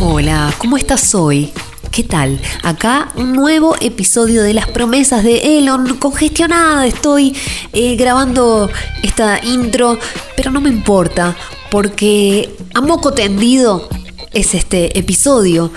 [0.00, 1.52] Hola, ¿cómo estás hoy?
[1.92, 2.40] ¿Qué tal?
[2.64, 5.96] Acá un nuevo episodio de las promesas de Elon.
[5.98, 7.36] Congestionada estoy
[7.72, 8.68] eh, grabando
[9.04, 9.96] esta intro,
[10.36, 11.36] pero no me importa,
[11.70, 13.88] porque a moco tendido
[14.32, 15.70] es este episodio.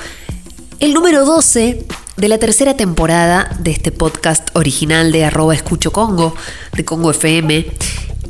[0.80, 1.86] El número 12
[2.18, 6.36] de la tercera temporada de este podcast original de arroba escucho Congo,
[6.76, 7.68] de Congo FM.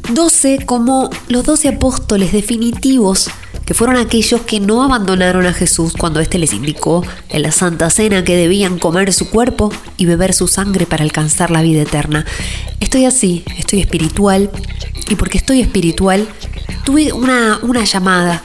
[0.09, 3.29] 12 como los 12 apóstoles definitivos
[3.65, 7.89] que fueron aquellos que no abandonaron a Jesús cuando éste les indicó en la Santa
[7.89, 12.25] Cena que debían comer su cuerpo y beber su sangre para alcanzar la vida eterna.
[12.79, 14.51] Estoy así, estoy espiritual,
[15.09, 16.27] y porque estoy espiritual,
[16.83, 18.43] tuve una, una llamada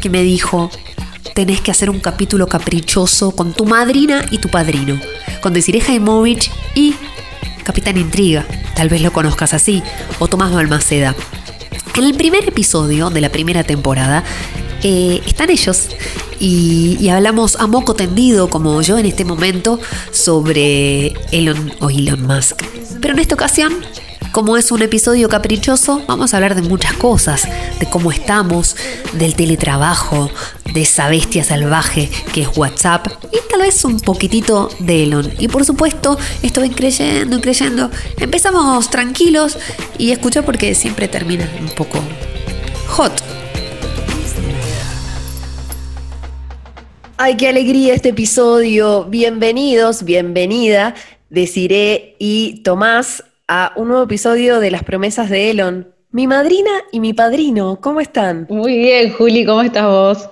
[0.00, 0.70] que me dijo,
[1.34, 4.98] tenés que hacer un capítulo caprichoso con tu madrina y tu padrino,
[5.40, 6.94] con Desiree Jaimovich y
[7.64, 9.82] Capitán Intriga, tal vez lo conozcas así,
[10.18, 11.14] o Tomás Balmaceda.
[11.96, 14.24] En el primer episodio de la primera temporada
[14.82, 15.88] eh, están ellos
[16.38, 19.78] y, y hablamos a moco tendido, como yo en este momento,
[20.10, 22.62] sobre Elon o Elon Musk.
[23.00, 23.74] Pero en esta ocasión
[24.32, 28.76] como es un episodio caprichoso, vamos a hablar de muchas cosas, de cómo estamos,
[29.14, 30.30] del teletrabajo,
[30.72, 35.32] de esa bestia salvaje que es WhatsApp y tal vez un poquitito de Elon.
[35.38, 37.90] Y por supuesto, estoy creyendo y creyendo.
[38.18, 39.58] Empezamos tranquilos
[39.98, 41.98] y escucha porque siempre termina un poco
[42.88, 43.12] hot.
[47.16, 49.04] Ay, qué alegría este episodio.
[49.04, 50.94] Bienvenidos, bienvenida.
[51.28, 55.92] Desiré y Tomás a un nuevo episodio de Las promesas de Elon.
[56.12, 58.46] Mi madrina y mi padrino, ¿cómo están?
[58.48, 60.28] Muy bien, Juli, ¿cómo estás vos?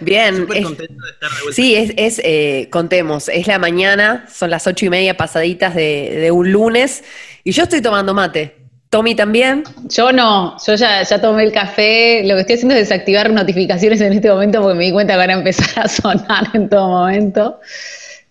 [0.00, 0.36] Bien.
[0.38, 1.52] Súper es- contento de estar de vuelta.
[1.54, 6.10] sí, es, es, eh, contemos, es la mañana, son las ocho y media pasaditas de,
[6.20, 7.04] de un lunes
[7.44, 8.56] y yo estoy tomando mate.
[8.90, 9.62] Tommy también.
[9.88, 14.00] Yo no, yo ya, ya tomé el café, lo que estoy haciendo es desactivar notificaciones
[14.00, 16.88] en este momento porque me di cuenta que van a empezar a sonar en todo
[16.88, 17.60] momento.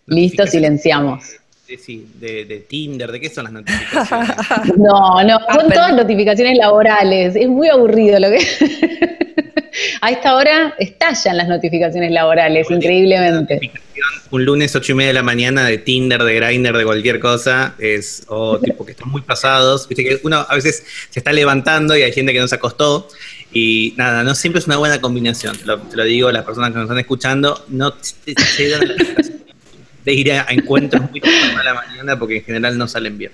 [0.07, 1.23] Listo, silenciamos.
[1.67, 4.29] Sí, sí, de, de Tinder, ¿de qué son las notificaciones?
[4.77, 5.73] No, no, son Apple.
[5.75, 8.39] todas notificaciones laborales, es muy aburrido lo que...
[10.01, 13.71] A esta hora estallan las notificaciones laborales, increíblemente.
[14.31, 17.75] Un lunes ocho y media de la mañana de Tinder, de Grindr, de cualquier cosa,
[17.77, 19.87] es, o tipo que están muy pasados.
[19.87, 23.07] Viste que uno a veces se está levantando y hay gente que no se acostó.
[23.53, 25.55] Y nada, no siempre es una buena combinación.
[25.65, 28.95] Lo- te lo digo a las personas que nos están escuchando, no se dan la
[28.95, 29.37] tentación
[30.07, 33.31] de ir a, encuentros muy temprano a la mañana porque en general no salen bien.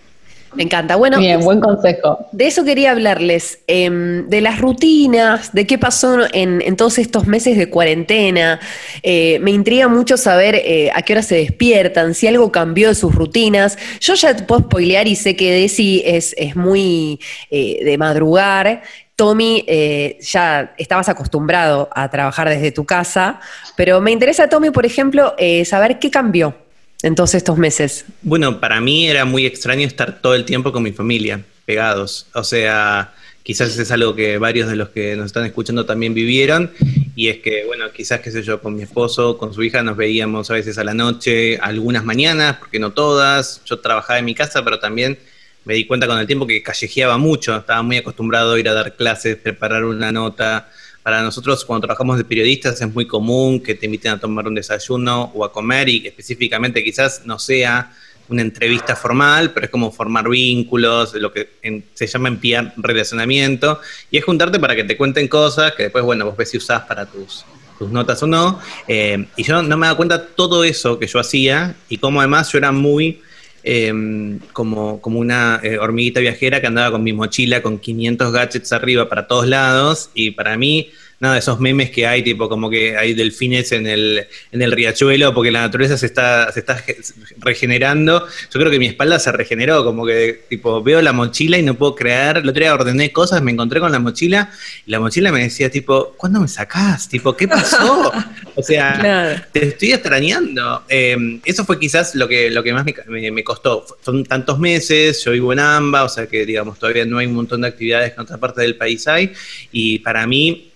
[0.55, 0.95] Me encanta.
[0.95, 2.27] Bueno, Bien, buen consejo.
[2.31, 7.25] de eso quería hablarles, em, de las rutinas, de qué pasó en, en todos estos
[7.25, 8.59] meses de cuarentena.
[9.01, 12.95] Eh, me intriga mucho saber eh, a qué hora se despiertan, si algo cambió de
[12.95, 13.77] sus rutinas.
[13.99, 17.19] Yo ya te puedo spoilear y sé que Desi es, es muy
[17.49, 18.83] eh, de madrugar.
[19.15, 23.39] Tommy, eh, ya estabas acostumbrado a trabajar desde tu casa,
[23.75, 26.55] pero me interesa, Tommy, por ejemplo, eh, saber qué cambió
[27.03, 28.05] en todos estos meses.
[28.23, 32.27] Bueno, para mí era muy extraño estar todo el tiempo con mi familia, pegados.
[32.33, 36.71] O sea, quizás es algo que varios de los que nos están escuchando también vivieron.
[37.15, 39.97] Y es que, bueno, quizás, qué sé yo, con mi esposo, con su hija, nos
[39.97, 43.61] veíamos a veces a la noche, algunas mañanas, porque no todas.
[43.65, 45.19] Yo trabajaba en mi casa, pero también
[45.65, 47.55] me di cuenta con el tiempo que callejeaba mucho.
[47.55, 50.69] Estaba muy acostumbrado a ir a dar clases, preparar una nota.
[51.03, 54.55] Para nosotros, cuando trabajamos de periodistas, es muy común que te inviten a tomar un
[54.55, 57.91] desayuno o a comer y específicamente quizás no sea
[58.29, 63.81] una entrevista formal, pero es como formar vínculos, lo que en- se llama enviar relacionamiento,
[64.09, 66.83] y es juntarte para que te cuenten cosas que después, bueno, vos ves si usás
[66.83, 67.43] para tus,
[67.77, 68.59] tus notas o no.
[68.87, 72.49] Eh, y yo no me daba cuenta todo eso que yo hacía y cómo además
[72.49, 73.21] yo era muy
[73.63, 78.73] eh, como, como una eh, hormiguita viajera que andaba con mi mochila con 500 gadgets
[78.73, 82.97] arriba para todos lados y para mí nada, esos memes que hay, tipo como que
[82.97, 86.97] hay delfines en el, en el riachuelo porque la naturaleza se está, se está ge-
[87.39, 88.25] regenerando.
[88.53, 91.75] Yo creo que mi espalda se regeneró, como que tipo veo la mochila y no
[91.75, 92.37] puedo creer.
[92.37, 94.49] El otro día ordené cosas, me encontré con la mochila
[94.85, 97.07] y la mochila me decía tipo, ¿cuándo me sacás?
[97.09, 98.11] Tipo, ¿qué pasó?
[98.55, 99.41] O sea, Claro.
[99.51, 100.83] te estoy extrañando.
[100.89, 103.85] Eh, eso fue quizás lo que, lo que más me, me- me costó.
[104.03, 107.33] Son tantos meses, yo vivo en AMBA, o sea que digamos, todavía no hay un
[107.35, 109.31] montón de actividades que en otra parte del país hay.
[109.71, 110.71] Y para mí,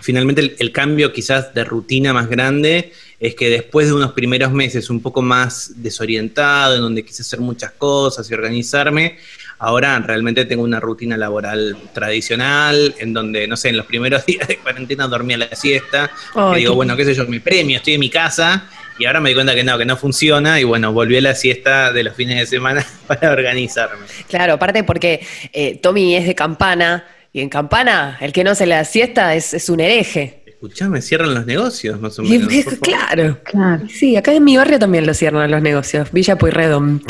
[0.00, 4.52] finalmente el, el cambio quizás de rutina más grande es que después de unos primeros
[4.52, 9.18] meses un poco más desorientado, en donde quise hacer muchas cosas y organizarme,
[9.58, 14.46] ahora realmente tengo una rutina laboral tradicional, en donde, no sé, en los primeros días
[14.46, 17.94] de cuarentena dormía la siesta, que digo, qué- bueno, qué sé yo, mi premio, estoy
[17.94, 18.68] en mi casa,
[19.00, 21.34] y ahora me di cuenta que no, que no funciona, y bueno, volví a la
[21.34, 24.06] siesta de los fines de semana para organizarme.
[24.28, 27.04] Claro, aparte porque eh, Tommy es de campana
[27.38, 30.42] y en campana el que no hace la siesta es, es un hereje.
[30.46, 32.52] escuchame, cierran los negocios, más o menos.
[32.52, 32.88] es- por favor.
[32.88, 33.38] claro.
[33.44, 33.82] Claro.
[33.88, 37.02] Sí, acá en mi barrio también lo cierran los negocios, Villa Pueyrredón.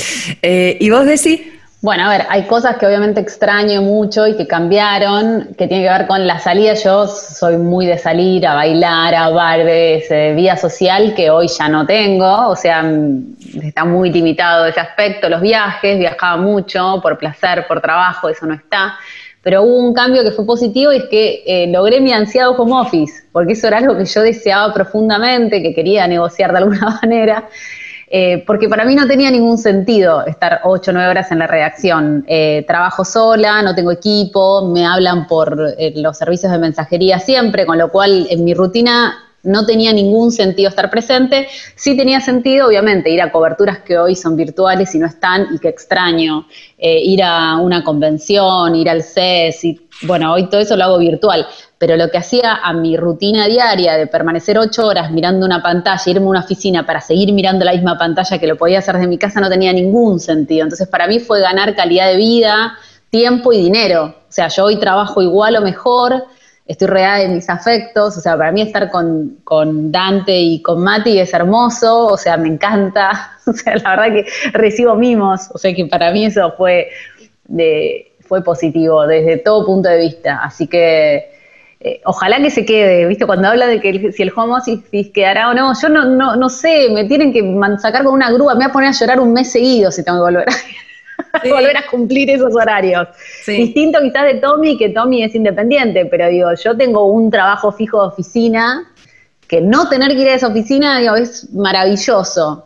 [0.42, 1.40] Eh, ¿Y vos decís?
[1.80, 5.92] Bueno, a ver, hay cosas que obviamente extraño mucho y que cambiaron, que tienen que
[5.96, 6.74] ver con la salida.
[6.74, 11.68] Yo soy muy de salir a bailar, a bares, eh, vida social, que hoy ya
[11.68, 12.48] no tengo.
[12.48, 15.28] O sea, mm, está muy limitado ese aspecto.
[15.28, 18.96] Los viajes, viajaba mucho por placer, por trabajo, eso no está.
[19.42, 22.72] Pero hubo un cambio que fue positivo y es que eh, logré mi ansiado home
[22.74, 27.48] office, porque eso era algo que yo deseaba profundamente, que quería negociar de alguna manera.
[28.10, 31.46] Eh, porque para mí no tenía ningún sentido estar 8 o 9 horas en la
[31.46, 32.24] redacción.
[32.26, 37.76] Eh, trabajo sola, no tengo equipo, me hablan por los servicios de mensajería siempre, con
[37.76, 41.48] lo cual en mi rutina no tenía ningún sentido estar presente.
[41.74, 45.58] Sí tenía sentido, obviamente, ir a coberturas que hoy son virtuales y no están y
[45.58, 46.46] que extraño.
[46.76, 50.98] Eh, ir a una convención, ir al CES, y, bueno, hoy todo eso lo hago
[50.98, 51.46] virtual.
[51.78, 56.02] Pero lo que hacía a mi rutina diaria de permanecer ocho horas mirando una pantalla,
[56.06, 59.08] irme a una oficina para seguir mirando la misma pantalla que lo podía hacer desde
[59.08, 60.64] mi casa, no tenía ningún sentido.
[60.64, 62.76] Entonces, para mí fue ganar calidad de vida,
[63.10, 64.16] tiempo y dinero.
[64.28, 66.24] O sea, yo hoy trabajo igual o mejor,
[66.68, 70.82] estoy rodeada de mis afectos, o sea, para mí estar con, con Dante y con
[70.84, 75.58] Mati es hermoso, o sea, me encanta, o sea, la verdad que recibo mimos, o
[75.58, 76.88] sea que para mí eso fue,
[77.46, 81.30] de, fue positivo desde todo punto de vista, así que
[81.80, 83.24] eh, ojalá que se quede, ¿viste?
[83.24, 86.48] Cuando habla de que el- si el office quedará o no, yo no, no, no
[86.48, 87.42] sé, me tienen que
[87.78, 90.18] sacar con una grúa, me voy a poner a llorar un mes seguido si tengo
[90.18, 90.52] que volver a,
[91.42, 91.50] Sí.
[91.50, 93.08] volver a cumplir esos horarios.
[93.44, 93.52] Sí.
[93.52, 98.02] Distinto quizás de Tommy, que Tommy es independiente, pero digo, yo tengo un trabajo fijo
[98.02, 98.90] de oficina,
[99.46, 102.64] que no tener que ir a esa oficina digo, es maravilloso.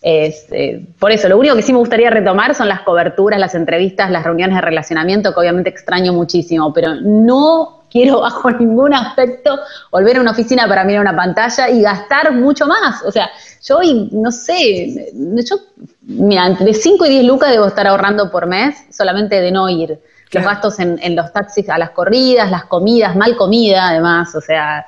[0.00, 3.54] Es, eh, por eso, lo único que sí me gustaría retomar son las coberturas, las
[3.54, 9.58] entrevistas, las reuniones de relacionamiento, que obviamente extraño muchísimo, pero no quiero bajo ningún aspecto
[9.90, 13.02] volver a una oficina para mirar una pantalla y gastar mucho más.
[13.04, 13.30] O sea,
[13.62, 15.56] yo hoy, no sé, yo,
[16.00, 20.00] mira, entre 5 y 10 lucas debo estar ahorrando por mes solamente de no ir.
[20.30, 20.46] Claro.
[20.46, 24.40] Los gastos en, en los taxis a las corridas, las comidas, mal comida además, o
[24.40, 24.86] sea,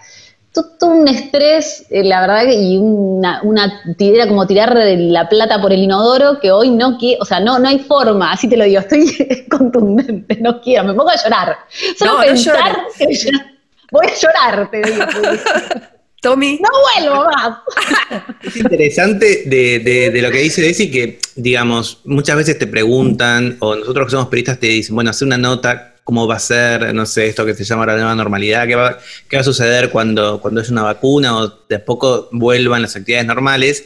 [0.55, 5.29] todo, un estrés, eh, la verdad, que- y una, una tidera como tirar de la
[5.29, 8.49] plata por el inodoro que hoy no quiero, o sea, no, no hay forma, así
[8.49, 11.57] te lo digo, estoy contundente, no quiero, me pongo a llorar.
[11.99, 12.95] Solo No, no pensar llores.
[12.97, 13.53] que ya-
[13.91, 15.05] voy a llorar, te digo.
[16.23, 16.59] Tommy.
[16.59, 16.69] No
[17.07, 17.59] vuelvo más.
[18.43, 23.57] Es interesante de, de- de lo que dice Desi que, digamos, muchas veces te preguntan,
[23.61, 26.95] o nosotros que somos periodistas te dicen, bueno, hace una nota, cómo va a ser,
[26.95, 28.99] no sé, esto que se llama la nueva normalidad, qué va,
[29.33, 33.85] a suceder cuando, cuando haya una vacuna o de poco vuelvan las actividades normales.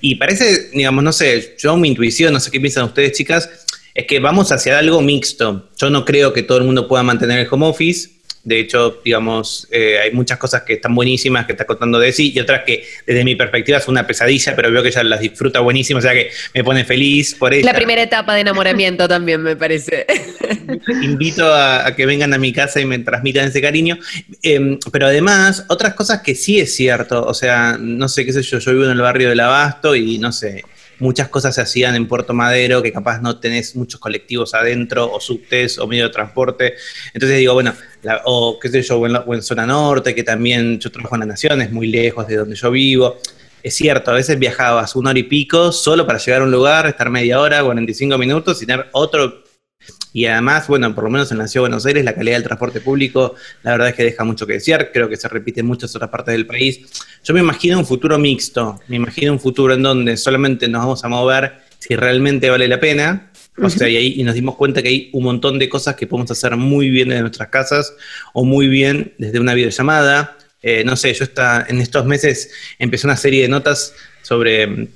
[0.00, 3.50] Y parece, digamos, no sé, yo mi intuición, no sé qué piensan ustedes, chicas,
[3.94, 5.68] es que vamos hacia algo mixto.
[5.76, 8.08] Yo no creo que todo el mundo pueda mantener el home office.
[8.42, 12.40] De hecho, digamos, eh, hay muchas cosas que están buenísimas que está contando Desi y
[12.40, 15.98] otras que desde mi perspectiva es una pesadilla, pero veo que ella las disfruta buenísimo,
[15.98, 17.64] o sea que me pone feliz por ella.
[17.64, 20.06] La primera etapa de enamoramiento también, me parece.
[21.02, 23.98] Invito a, a que vengan a mi casa y me transmitan ese cariño.
[24.42, 28.42] Eh, pero además, otras cosas que sí es cierto, o sea, no sé qué sé
[28.42, 30.64] yo, yo vivo en el barrio del Abasto y no sé,
[31.00, 35.20] muchas cosas se hacían en Puerto Madero que capaz no tenés muchos colectivos adentro o
[35.20, 36.74] subtes o medio de transporte.
[37.12, 40.22] Entonces digo, bueno, la- o qué sé yo, o en, o en zona norte, que
[40.22, 43.16] también yo trabajo en la Nación, es muy lejos de donde yo vivo.
[43.62, 46.86] Es cierto, a veces viajabas una hora y pico solo para llegar a un lugar,
[46.86, 49.39] estar media hora, 45 minutos y tener otro
[50.12, 52.42] y además, bueno, por lo menos en la ciudad de Buenos Aires, la calidad del
[52.42, 54.90] transporte público, la verdad es que deja mucho que desear.
[54.92, 56.80] Creo que se repite en muchas otras partes del país.
[57.22, 58.80] Yo me imagino un futuro mixto.
[58.88, 62.80] Me imagino un futuro en donde solamente nos vamos a mover si realmente vale la
[62.80, 63.30] pena.
[63.62, 66.30] O sea, y ahí nos dimos cuenta que hay un montón de cosas que podemos
[66.30, 67.94] hacer muy bien desde nuestras casas
[68.32, 70.36] o muy bien desde una videollamada.
[70.62, 74.88] Eh, no sé, yo está, en estos meses empecé una serie de notas sobre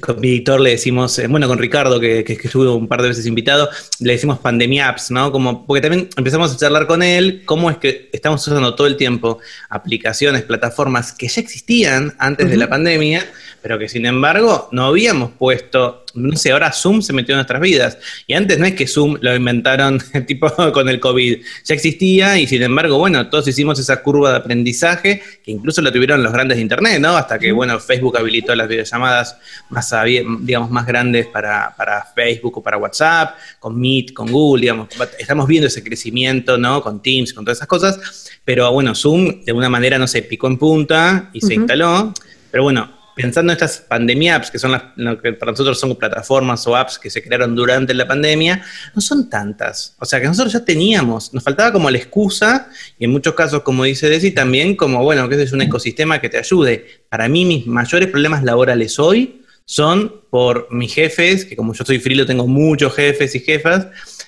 [0.00, 3.02] con mi editor le decimos, eh, bueno, con Ricardo, que, que, que estuvo un par
[3.02, 3.68] de veces invitado,
[4.00, 5.32] le decimos pandemia apps, ¿no?
[5.32, 8.96] Como, porque también empezamos a charlar con él, cómo es que estamos usando todo el
[8.96, 13.26] tiempo aplicaciones, plataformas que ya existían antes de la pandemia,
[13.62, 17.60] pero que sin embargo no habíamos puesto, no sé, ahora Zoom se metió en nuestras
[17.60, 17.98] vidas.
[18.26, 22.46] Y antes no es que Zoom lo inventaron tipo con el COVID, ya existía y
[22.46, 26.56] sin embargo, bueno, todos hicimos esa curva de aprendizaje que incluso la tuvieron los grandes
[26.56, 27.16] de Internet, ¿no?
[27.16, 29.36] Hasta que, bueno, Facebook habilitó las videollamadas
[29.70, 29.94] más,
[30.40, 34.88] digamos, más grandes para, para Facebook o para WhatsApp, con Meet, con Google, digamos.
[35.18, 36.82] Estamos viendo ese crecimiento, ¿no?
[36.82, 38.30] Con Teams, con todas esas cosas.
[38.44, 42.12] Pero bueno, Zoom de alguna manera, no sé, picó en punta y se instaló.
[42.50, 44.82] Pero bueno, pensando en estas pandemia apps, que son las
[45.22, 48.62] que para nosotros son plataformas o apps que se crearon durante la pandemia,
[48.94, 49.94] no son tantas.
[50.00, 52.68] O sea, que nosotros ya teníamos, nos faltaba como la excusa,
[52.98, 56.28] y en muchos casos, como dice Desi, también como, bueno, que es un ecosistema que
[56.28, 57.04] te ayude.
[57.08, 61.98] Para mí, mis mayores problemas laborales hoy son por mis jefes, que como yo soy
[61.98, 63.86] frilo, tengo muchos jefes y jefas,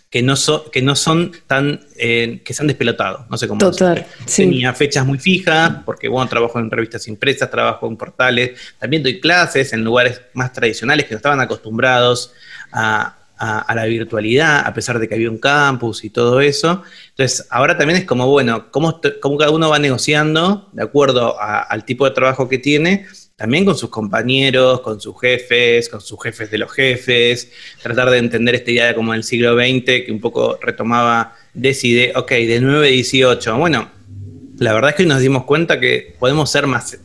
[0.09, 3.59] que no, son que no son tan, eh, que se han despelotado, no sé cómo.
[3.59, 4.45] Total, sí.
[4.45, 9.21] Tenía fechas muy fijas, porque bueno, trabajo en revistas impresas, trabajo en portales, también doy
[9.21, 12.33] clases en lugares más tradicionales que no estaban acostumbrados
[12.73, 16.83] a, a- la virtualidad, a pesar de que había un campus y todo eso.
[17.11, 21.61] Entonces, ahora también es como, bueno, cómo, cómo cada uno va negociando de acuerdo a-
[21.63, 26.19] al tipo de trabajo que tiene, también con sus compañeros, con sus jefes, con sus
[26.23, 27.51] jefes de los jefes,
[27.83, 32.31] tratar de entender esta idea como del siglo XX, que un poco retomaba Decide, ok,
[32.33, 33.57] de 9 a 18.
[33.57, 33.91] Bueno,
[34.59, 36.99] la verdad es que nos dimos cuenta que podemos ser más,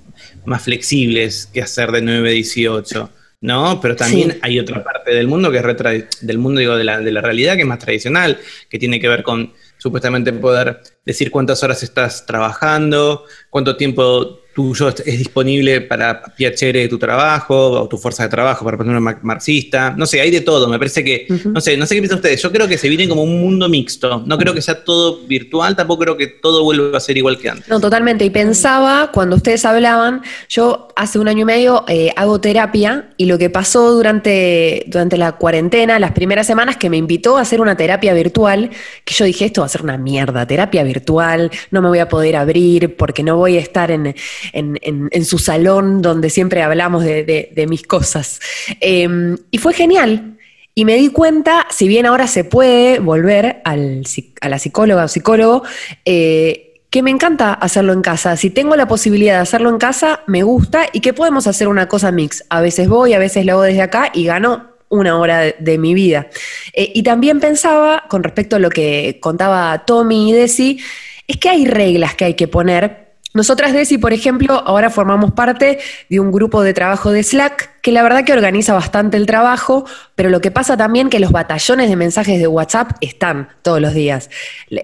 [0.45, 3.09] más flexibles que hacer de 9 a 18,
[3.41, 3.79] ¿no?
[3.81, 4.39] Pero también Sí.
[4.41, 7.21] hay otra parte del mundo que es retra- del mundo, digo, de la, de la
[7.21, 8.37] realidad que es más tradicional,
[8.69, 14.89] que tiene que ver con supuestamente poder decir cuántas horas estás trabajando, cuánto tiempo tuyo
[14.89, 19.17] es disponible para piacere de tu trabajo o tu fuerza de trabajo, para poner una
[19.21, 19.93] marxista.
[19.97, 20.67] No sé, hay de todo.
[20.67, 22.41] Me parece que, no sé, no sé qué piensan ustedes.
[22.41, 24.23] Yo creo que se viene como un mundo mixto.
[24.25, 27.49] No creo que sea todo virtual, tampoco creo que todo vuelva a ser igual que
[27.49, 27.67] antes.
[27.67, 28.25] No, totalmente.
[28.25, 33.25] Y pensaba, cuando ustedes hablaban, yo hace un año y medio eh, hago terapia y
[33.25, 37.61] lo que pasó durante, durante la cuarentena, las primeras semanas, que me invitó a hacer
[37.61, 38.69] una terapia virtual,
[39.05, 42.09] que yo dije, esto va a ser una mierda, terapia virtual, no me voy a
[42.09, 44.15] poder abrir porque no voy a estar en,
[44.53, 48.39] en- su salón donde siempre hablamos de, mis cosas.
[48.79, 50.37] Eh, y fue genial.
[50.73, 54.03] Y me di cuenta, si bien ahora se puede volver al,
[54.39, 55.63] a la psicóloga o psicólogo,
[56.05, 58.35] eh, que me encanta hacerlo en casa.
[58.37, 61.87] Si tengo la posibilidad de hacerlo en casa, me gusta y que podemos hacer una
[61.87, 62.43] cosa mix.
[62.49, 65.77] A veces voy, a veces lo hago desde acá y gano una hora de, de
[65.77, 66.27] mi vida.
[66.73, 70.79] Eh, y también pensaba, con respecto a lo que contaba Tommy y Desi,
[71.27, 75.79] es que hay reglas que hay que poner nosotras, Desi, por ejemplo, ahora formamos parte
[76.09, 79.85] de un grupo de trabajo de Slack que la verdad que organiza bastante el trabajo,
[80.15, 83.93] pero lo que pasa también que los batallones de mensajes de WhatsApp están todos los
[83.93, 84.29] días.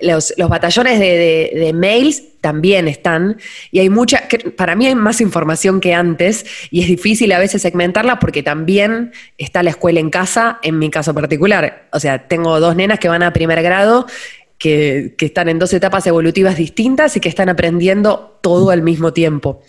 [0.02, 3.38] Los, batallones de, mails también están
[3.72, 4.24] y hay mucha,
[4.56, 9.12] para mí hay más información que antes y es difícil a veces segmentarla porque también
[9.38, 11.88] está la escuela en casa, en mi caso particular.
[11.92, 14.08] O sea, tengo dos nenas que van a primer grado
[14.58, 19.14] que, que están en dos etapas evolutivas distintas y que están aprendiendo todo al mismo
[19.14, 19.62] tiempo.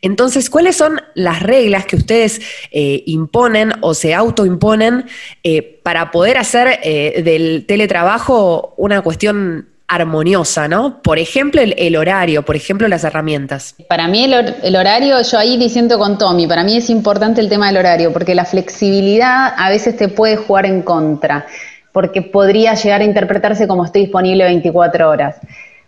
[0.00, 5.04] Entonces, ¿cuáles son las reglas que ustedes eh, imponen o se autoimponen
[5.42, 11.02] eh, para poder hacer eh, del teletrabajo una cuestión armoniosa, ¿no?
[11.02, 13.74] Por ejemplo, el, horario, por ejemplo, las herramientas.
[13.90, 17.50] Para mí el, el horario, yo ahí diciendo con Tommy, para mí es importante el
[17.50, 21.46] tema del horario, porque la flexibilidad a veces te puede jugar en contra,
[21.92, 25.36] porque podría llegar a interpretarse como estoy disponible 24 horas.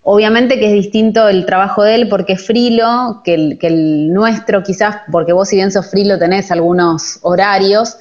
[0.07, 4.97] Obviamente que es distinto el trabajo de él porque es frilo, que el, nuestro quizás,
[5.11, 7.97] porque vos si bien sos frilo tenés algunos horarios.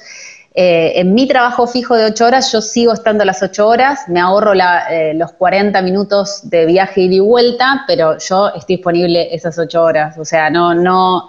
[0.56, 4.20] Eh, en mi trabajo fijo de 8 horas, yo sigo estando las 8 horas, me
[4.20, 9.58] ahorro eh, los 40 minutos de viaje ida y vuelta, pero yo estoy disponible esas
[9.58, 10.18] 8 horas.
[10.18, 11.28] O sea, no, no,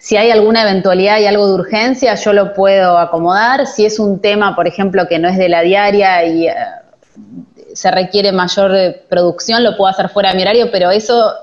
[0.00, 3.66] si hay alguna eventualidad y algo de urgencia, yo lo puedo acomodar.
[3.66, 6.54] Si es un tema, por ejemplo, que no es de la diaria y eh,
[7.74, 11.34] se requiere mayor eh, producción, lo puedo hacer fuera de mi horario, pero eso,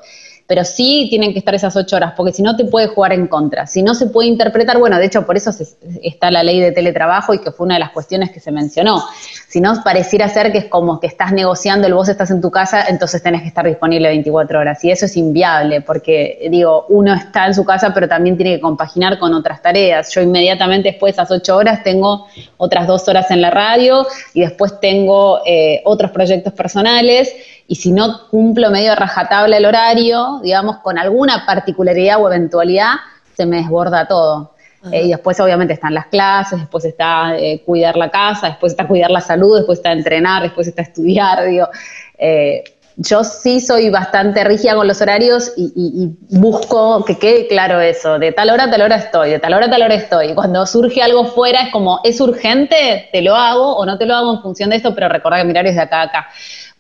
[0.48, 3.28] pero sí tienen que estar esas ocho horas, porque si no te puede jugar en
[3.28, 3.68] contra.
[3.68, 5.66] Si no se puede interpretar, bueno, de hecho por eso se-
[6.02, 9.04] está la ley de teletrabajo y que fue una de las cuestiones que se mencionó.
[9.50, 12.50] Si no, pareciera ser que es como que estás negociando, el vos estás en tu
[12.50, 14.84] casa, entonces tenés que estar disponible 24 horas.
[14.86, 18.62] Y eso es inviable, porque digo, uno está en su casa, pero también tiene que
[18.62, 20.10] compaginar con otras tareas.
[20.14, 22.28] Yo inmediatamente después de esas ocho horas tengo
[22.58, 27.34] otras dos horas en la radio y después tengo eh, otros proyectos personales.
[27.68, 32.94] Y si no cumplo medio rajatabla el horario, digamos, con alguna particularidad o eventualidad,
[33.36, 34.52] se me desborda todo.
[34.92, 38.88] Eh, y después obviamente están las clases, después está eh, cuidar la casa, después está
[38.88, 41.68] cuidar la salud, después está entrenar, después está estudiar, digo.
[42.18, 42.64] Eh,
[43.00, 47.80] yo sí soy bastante rígida con los horarios y, y- y busco que quede claro
[47.80, 50.34] eso, de tal hora a tal hora estoy, de tal hora a tal hora estoy.
[50.34, 53.10] Cuando surge algo fuera es como, ¿es urgente?
[53.12, 55.44] Te lo hago o no te lo hago en función de esto, pero recuerda que
[55.46, 56.28] mi horario es de acá a acá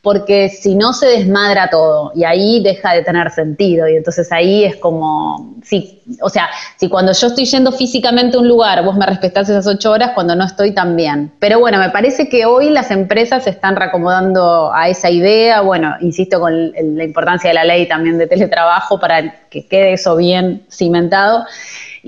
[0.07, 4.63] porque si no se desmadra todo y ahí deja de tener sentido y entonces ahí
[4.63, 6.47] es como, sí, o sea,
[6.77, 10.11] si cuando yo estoy yendo físicamente a un lugar vos me respetás esas ocho horas,
[10.15, 11.33] cuando no estoy también.
[11.39, 15.93] Pero bueno, me parece que hoy las empresas se están reacomodando a esa idea, bueno,
[15.99, 20.63] insisto con la importancia de la ley también de teletrabajo para que quede eso bien
[20.71, 21.43] cimentado.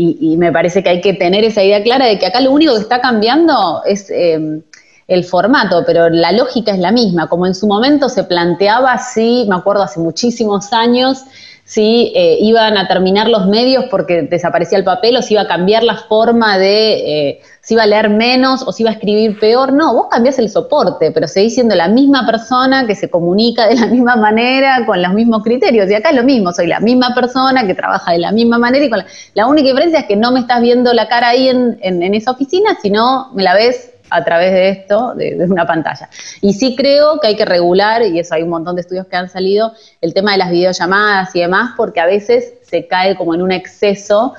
[0.01, 2.73] Y, me parece que hay que tener esa idea clara de que acá lo único
[2.73, 4.61] que está cambiando es em,
[5.09, 7.27] el formato, pero la lógica es la misma.
[7.27, 11.25] Como en su momento se planteaba así, me acuerdo hace muchísimos años,
[11.69, 15.47] si eh, iban a terminar los medios porque desaparecía el papel o si iba a
[15.47, 16.93] cambiar la forma de,
[17.29, 19.71] eh, si iba a leer menos o si iba a escribir peor.
[19.71, 23.75] No, vos cambiás el soporte, pero seguís siendo la misma persona que se comunica de
[23.75, 25.87] la misma manera, con los mismos criterios.
[25.91, 28.85] Y acá es lo mismo, soy la misma persona que trabaja de la misma manera
[28.85, 29.03] y con
[29.35, 32.31] la, única diferencia es que no me estás viendo la cara ahí en, en esa
[32.31, 36.09] oficina, sino me la ves a través de esto, de, una pantalla.
[36.41, 39.15] Y sí creo que hay que regular, y eso hay un montón de estudios que
[39.15, 43.33] han salido, el tema de las videollamadas y demás, porque a veces se cae como
[43.33, 44.33] en un exceso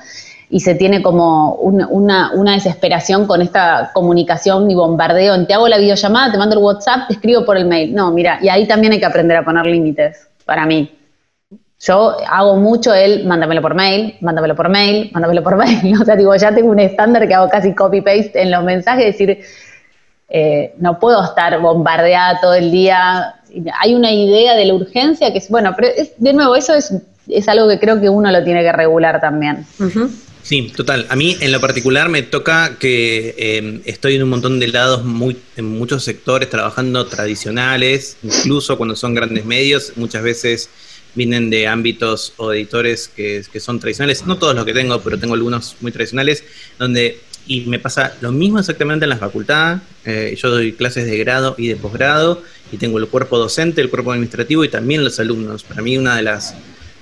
[0.49, 5.45] y se tiene como una, desesperación con esta comunicación y bombardeo.
[5.45, 7.95] te hago la videollamada, te mando el WhatsApp, te escribo por el mail.
[7.95, 11.00] No, mira, y ahí también hay que aprender a poner límites, para mí.
[11.81, 15.99] Yo hago mucho el mándamelo por mail, mándamelo por mail, mándamelo por mail.
[15.99, 19.39] O sea, digo, ya tengo un estándar que hago casi copy-paste en los mensajes, decir,
[20.29, 23.35] eh, no puedo estar bombardeada todo el día.
[23.79, 26.93] Hay una idea de la urgencia que es, bueno, pero de nuevo, eso es,
[27.27, 29.65] es algo que creo que uno lo tiene que regular también.
[30.43, 31.07] Sí, total.
[31.09, 35.03] A mí en lo particular me toca que eh, estoy en un montón de lados,
[35.03, 40.69] muy, en muchos sectores trabajando tradicionales, incluso cuando son grandes medios, muchas veces
[41.15, 45.33] vienen de ámbitos o editores que, son tradicionales, no todos los que tengo, pero tengo
[45.33, 46.43] algunos muy tradicionales,
[46.79, 51.17] donde, y me pasa lo mismo exactamente en la facultad, eh, yo doy clases de
[51.17, 52.41] grado y de posgrado,
[52.71, 55.63] y tengo el cuerpo docente, el cuerpo administrativo y también los alumnos.
[55.63, 56.55] Para mí una de las,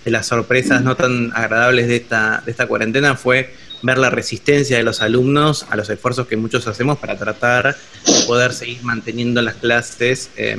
[0.04, 4.78] de las sorpresas no tan agradables de esta, de esta cuarentena fue ver la resistencia
[4.78, 7.76] de los alumnos a los esfuerzos que muchos hacemos para tratar
[8.06, 10.32] de poder seguir manteniendo las clases.
[10.36, 10.58] Eh,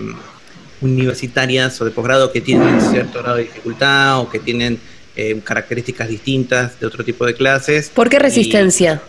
[0.80, 4.78] universitarias o de posgrado que tienen cierto grado de dificultad o que tienen
[5.16, 7.90] eh, características distintas de otro tipo de clases.
[7.90, 9.02] ¿Por qué resistencia?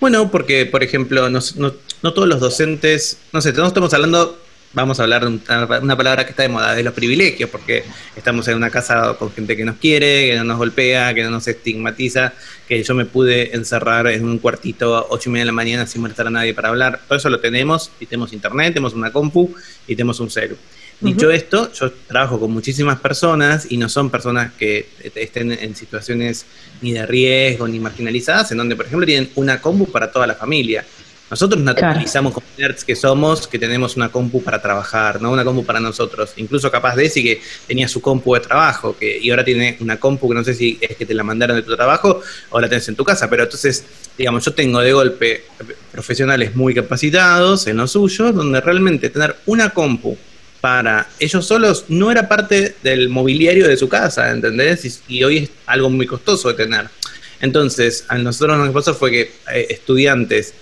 [0.00, 4.38] bueno, porque, por ejemplo, no, no, todos los docentes, no sé, no estamos hablando
[4.76, 5.40] vamos a hablar de
[5.80, 7.82] una palabra que está de moda, de los privilegios, porque
[8.14, 11.30] estamos en una casa con gente que nos quiere, que no nos golpea, que no
[11.30, 12.34] nos estigmatiza,
[12.68, 15.86] que yo me pude encerrar en un cuartito a ocho y media de la mañana
[15.86, 17.00] sin molestar a nadie para hablar.
[17.08, 19.54] Todo eso lo tenemos, y tenemos internet, tenemos una compu
[19.88, 20.58] y tenemos un celu.
[21.00, 26.44] Dicho esto, yo trabajo con muchísimas personas y no son personas que estén en situaciones
[26.82, 30.34] ni de riesgo ni marginalizadas, en donde, por ejemplo, tienen una compu para toda la
[30.34, 30.84] familia.
[31.28, 35.64] Nosotros naturalizamos como nerds que somos que tenemos una compu para trabajar, no una compu
[35.64, 36.32] para nosotros.
[36.36, 39.98] Incluso capaz de decir que tenía su compu de trabajo que, y ahora tiene una
[39.98, 42.68] compu que no sé si es que te la mandaron de tu trabajo o la
[42.68, 43.28] tenés en tu casa.
[43.28, 43.84] Pero entonces,
[44.16, 45.44] digamos, yo tengo de golpe
[45.90, 50.16] profesionales muy capacitados en lo suyo, donde realmente tener una compu
[50.60, 55.00] para ellos solos no era parte del mobiliario de su casa, ¿entendés?
[55.08, 56.86] Y, hoy es algo muy costoso de tener.
[57.40, 59.20] Entonces, a nosotros lo que pasó fue que
[59.52, 60.54] eh, estudiantes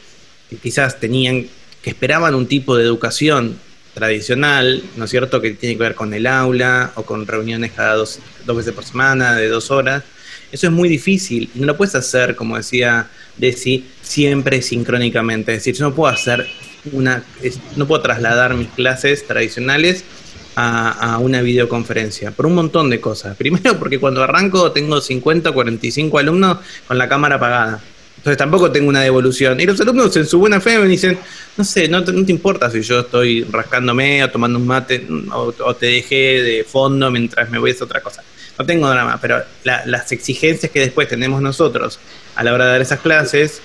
[0.50, 1.46] que quizás tenían,
[1.82, 3.58] que esperaban un tipo de educación
[3.94, 7.94] tradicional, ¿no es cierto?, que tiene que ver con el aula o con reuniones cada
[7.94, 10.02] dos, dos veces por semana, de dos horas.
[10.52, 15.52] Eso es muy difícil y no lo puedes hacer, como decía Desi, siempre sincrónicamente.
[15.52, 16.46] Es decir, yo no puedo hacer
[16.92, 17.24] una,
[17.76, 20.04] no puedo trasladar mis clases tradicionales
[20.56, 23.36] a, a, una videoconferencia, por un montón de cosas.
[23.36, 27.80] Primero porque cuando arranco tengo 50 o 45 alumnos con la cámara apagada.
[28.24, 29.60] Entonces tampoco tengo una devolución.
[29.60, 31.18] Y los alumnos en su buena fe me dicen,
[31.58, 35.84] no sé, no te, importa si yo estoy rascándome o tomando un mate o, te
[35.84, 38.24] dejé de fondo mientras me voy a hacer otra cosa.
[38.58, 41.98] No tengo drama, pero las exigencias que después tenemos nosotros
[42.34, 43.60] a la hora de dar esas clases,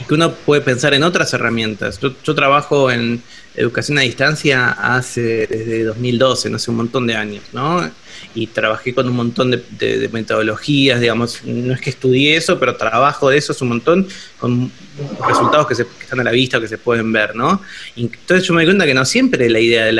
[0.00, 2.00] y que uno puede pensar en otras herramientas.
[2.00, 3.22] Yo trabajo en
[3.58, 7.90] educación a distancia hace desde 2012, no hace un montón de años, ¿no?
[8.34, 13.30] y trabajé con un montón de, metodologías, digamos, no es que estudié eso, pero trabajo
[13.30, 14.06] de eso es un montón,
[14.38, 14.70] con
[15.26, 17.62] resultados que, se, están a la vista o que se pueden ver, ¿no?
[17.96, 19.92] Entonces yo me doy cuenta que no siempre la idea de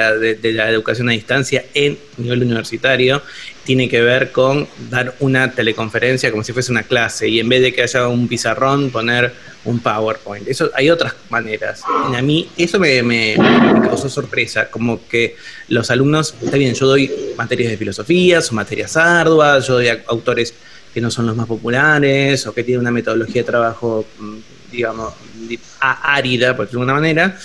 [0.52, 3.22] la educación a distancia en nivel universitario
[3.68, 7.60] tiene que ver con dar una teleconferencia como si fuese una clase y en vez
[7.60, 9.34] de que haya un pizarrón poner
[9.66, 10.48] un PowerPoint.
[10.48, 11.82] Eso hay otras maneras.
[12.10, 13.36] Y a mí eso me, me,
[13.82, 15.36] causó sorpresa, como que
[15.68, 20.54] los alumnos, está bien, yo doy materias de filosofía, son materias arduas, yo doy autores
[20.94, 24.36] que no son los más populares o que tienen una metodología de trabajo, mm,
[24.72, 25.12] digamos,
[25.78, 27.38] árida, por decirlo de alguna manera.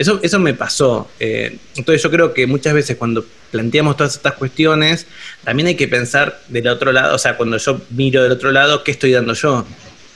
[0.00, 1.10] Eso, eso me pasó.
[1.20, 5.06] Eh, entonces yo creo que muchas veces cuando planteamos todas estas cuestiones,
[5.44, 8.82] también hay que pensar del otro lado, o sea, cuando yo miro del otro lado,
[8.82, 9.66] ¿qué estoy dando yo?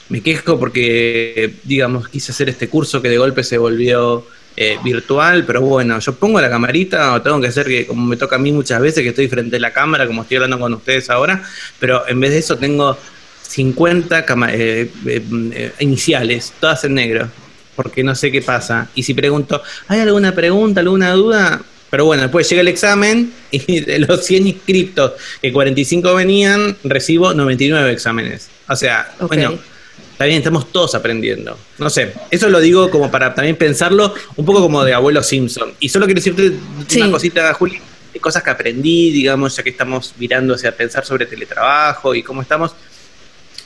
[0.09, 4.25] Me quejo porque, digamos, quise hacer este curso que de golpe se volvió
[4.57, 8.17] eh, virtual, pero bueno, yo pongo la camarita o tengo que hacer que, como me
[8.17, 10.73] toca a mí muchas veces, que estoy frente a la cámara, como estoy hablando con
[10.73, 11.43] ustedes ahora,
[11.79, 12.97] pero en vez de eso tengo
[13.47, 15.21] 50 cama- eh, eh,
[15.53, 17.29] eh, iniciales, todas en negro,
[17.75, 18.89] porque no sé qué pasa.
[18.95, 21.61] Y si pregunto, ¿hay alguna pregunta, alguna duda?
[21.89, 27.33] Pero bueno, después llega el examen y de los 100 inscriptos, que 45 venían, recibo
[27.33, 28.49] 99 exámenes.
[28.67, 29.57] O sea, bueno,
[30.11, 31.57] está bien, estamos todos aprendiendo.
[31.77, 35.73] No sé, eso lo digo como para también pensarlo un poco como de abuelo Simpson.
[35.79, 36.53] Y solo quiero decirte
[36.87, 36.99] Sí.
[37.01, 37.79] una cosita, Juli,
[38.13, 42.41] de cosas que aprendí, digamos, ya que estamos mirando hacia pensar sobre teletrabajo y cómo
[42.41, 42.71] estamos.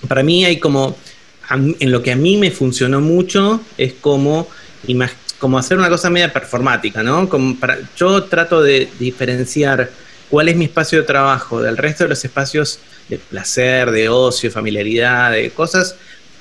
[0.08, 0.98] Para mí hay como,
[1.50, 4.48] en lo que a mí me funcionó mucho, es como,
[5.40, 7.28] como hacer una cosa media performática, ¿no?
[7.28, 9.90] Como para, yo trato de diferenciar
[10.30, 14.52] cuál es mi espacio de trabajo del resto de los espacios de placer, de ocio,
[14.52, 15.96] familiaridad, de cosas,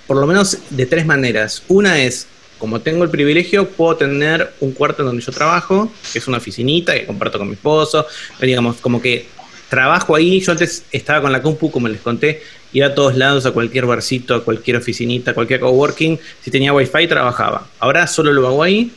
[0.06, 1.62] por lo menos de tres maneras.
[1.68, 2.26] Una es,
[2.58, 6.36] como tengo el privilegio, puedo tener un cuarto en donde yo trabajo, que es una
[6.36, 8.06] oficinita que comparto con mi esposo,
[8.40, 9.26] digamos, como que
[9.68, 13.46] trabajo ahí, yo antes estaba con la compu, como les conté, iba a todos lados,
[13.46, 17.68] a cualquier barcito, a cualquier oficinita, a cualquier coworking, si tenía wifi trabajaba.
[17.78, 18.90] Ahora solo lo hago ahí,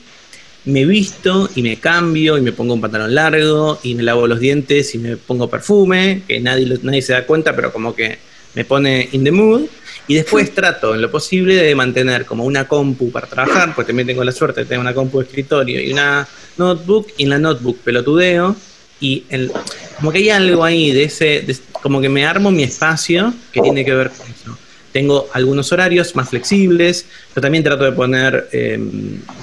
[0.65, 4.39] me visto y me cambio y me pongo un pantalón largo y me lavo los
[4.39, 8.19] dientes y me pongo perfume, que nadie, nadie se da cuenta, pero como que
[8.53, 9.63] me pone in the mood.
[10.07, 14.07] Y después trato en lo posible de mantener como una compu para trabajar, pues también
[14.07, 17.39] tengo la suerte de tener una compu de escritorio y una notebook, y en la
[17.39, 18.55] notebook pelotudeo,
[19.01, 19.51] y el-
[19.97, 23.59] como que hay algo ahí de ese, de- como que me armo mi espacio que
[23.61, 24.57] tiene que ver con eso.
[24.93, 28.77] Tengo algunos horarios más flexibles, pero también trato de poner eh,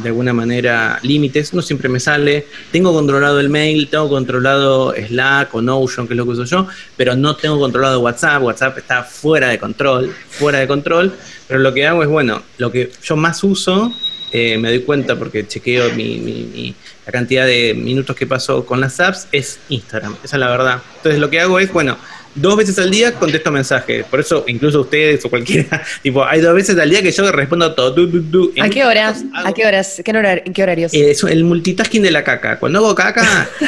[0.02, 2.46] de alguna manera límites, no siempre me sale.
[2.70, 6.66] Tengo controlado el mail, tengo controlado Slack o Notion, que es lo que uso yo,
[6.98, 8.42] pero no tengo controlado WhatsApp.
[8.42, 11.14] WhatsApp está fuera de control, fuera de control.
[11.48, 13.90] Pero lo que hago es, bueno, lo que yo más uso,
[14.32, 16.74] eh, me doy cuenta porque chequeo mi, mi- mi-
[17.06, 20.16] la cantidad de minutos que paso con las apps, es Instagram.
[20.22, 20.82] Esa es la verdad.
[20.96, 21.96] Entonces lo que hago es, bueno,
[22.34, 24.04] dos veces al día contesto mensajes.
[24.04, 27.64] Por eso, incluso ustedes o cualquiera, tipo, hay dos veces al día que yo respondo
[27.64, 27.90] a todo.
[27.92, 28.52] Du, du, du.
[28.60, 29.24] ¿A qué horas?
[29.34, 30.00] ¿A qué horas?
[30.04, 30.92] ¿Qué horar- ¿En qué horarios?
[30.92, 32.58] Eh, eso, el multitasking de la caca.
[32.58, 33.48] Cuando hago caca,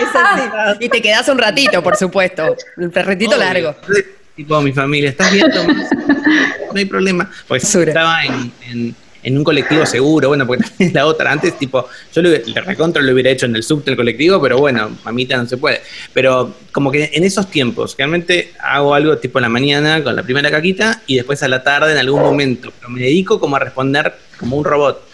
[0.00, 0.42] Es así.
[0.80, 2.56] Y te quedas un ratito, por supuesto.
[2.76, 3.38] Un ratito Obvio.
[3.44, 3.76] largo.
[4.34, 5.90] Tipo, mi familia, ¿estás Tomás?
[6.72, 7.30] No hay problema.
[7.48, 7.90] Pues Basura.
[7.92, 11.30] estaba en, en- en un colectivo seguro, bueno, porque es la otra.
[11.30, 14.56] Antes, tipo, yo le, le recontra lo hubiera hecho en el subte del colectivo, pero
[14.56, 15.82] bueno, mamita no se puede.
[16.14, 20.22] Pero como que en esos tiempos, realmente hago algo tipo en la mañana con la
[20.22, 22.72] primera caquita y después a la tarde en algún momento.
[22.78, 25.06] Pero me dedico como a responder como un robot.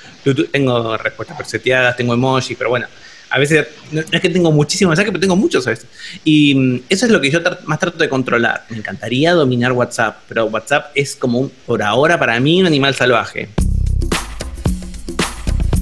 [0.52, 2.86] Tengo respuestas preseteadas, tengo emoji, pero bueno.
[3.30, 5.86] A veces, no, es que tengo muchísimos mensajes, pero tengo muchos a veces.
[6.24, 8.64] Y mm, eso es lo que yo más trato de controlar.
[8.70, 12.94] Me encantaría dominar WhatsApp, pero WhatsApp es como, un, por ahora, para mí, un animal
[12.94, 13.48] salvaje.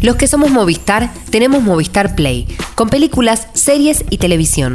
[0.01, 4.75] Los que somos Movistar tenemos Movistar Play, con películas, series y televisión.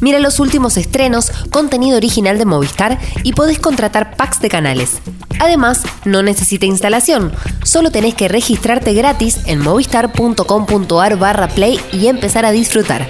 [0.00, 4.98] Mira los últimos estrenos, contenido original de Movistar y podés contratar packs de canales.
[5.40, 7.32] Además, no necesita instalación,
[7.64, 13.06] solo tenés que registrarte gratis en movistar.com.ar barra play y empezar a disfrutar.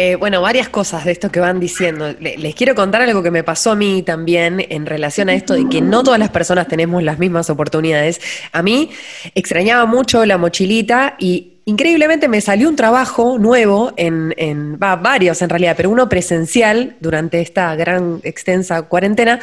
[0.00, 2.14] Eh, bueno, varias cosas de esto que van diciendo.
[2.20, 5.54] Le- les quiero contar algo que me pasó a mí también en relación a esto
[5.54, 8.20] de que no todas las personas tenemos las mismas oportunidades.
[8.52, 8.90] A mí
[9.34, 15.42] extrañaba mucho la mochilita y increíblemente me salió un trabajo nuevo en, en va, varios
[15.42, 19.38] en realidad, pero uno presencial durante esta gran extensa cuarentena.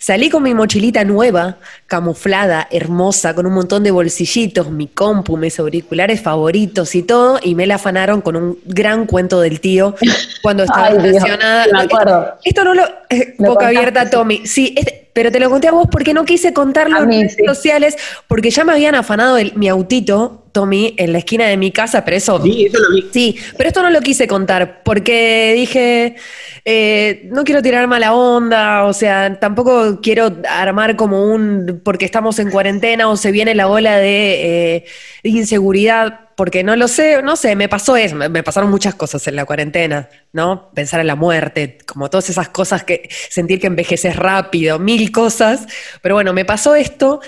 [0.00, 5.60] Salí con mi mochilita nueva, camuflada, hermosa, con un montón de bolsillitos, mi compu, mis
[5.60, 9.94] auriculares favoritos y todo, y me la afanaron con un gran cuento del tío
[10.42, 11.66] cuando estaba Ay, Dios, estacionada.
[11.72, 12.34] me acuerdo.
[12.44, 12.82] Esto no lo.
[13.10, 14.10] eh, boca contaste, abierta.
[14.10, 14.40] Tommy.
[14.46, 17.16] Sí, este- pero te lo conté a vos porque no quise contarlo A en mí,
[17.22, 17.44] redes sí.
[17.44, 21.70] sociales, porque ya me habían afanado el- mi autito, Tommy, en la esquina de mi
[21.70, 22.42] casa, pero eso.
[22.42, 23.08] Sí, eso lo vi.
[23.12, 26.16] Sí, pero esto no lo quise contar porque dije,
[26.64, 32.38] eh, no quiero tirar mala onda, o sea, tampoco quiero armar como un, porque estamos
[32.38, 34.84] en cuarentena o se viene la ola de, eh,
[35.22, 39.26] inseguridad, porque no lo sé, no sé, me pasó eso, me, me pasaron muchas cosas
[39.28, 40.70] en la cuarentena, ¿no?
[40.74, 45.66] Pensar en la muerte, como todas esas cosas que sentir que envejeces rápido, mil cosas,
[46.02, 47.20] pero bueno, me pasó esto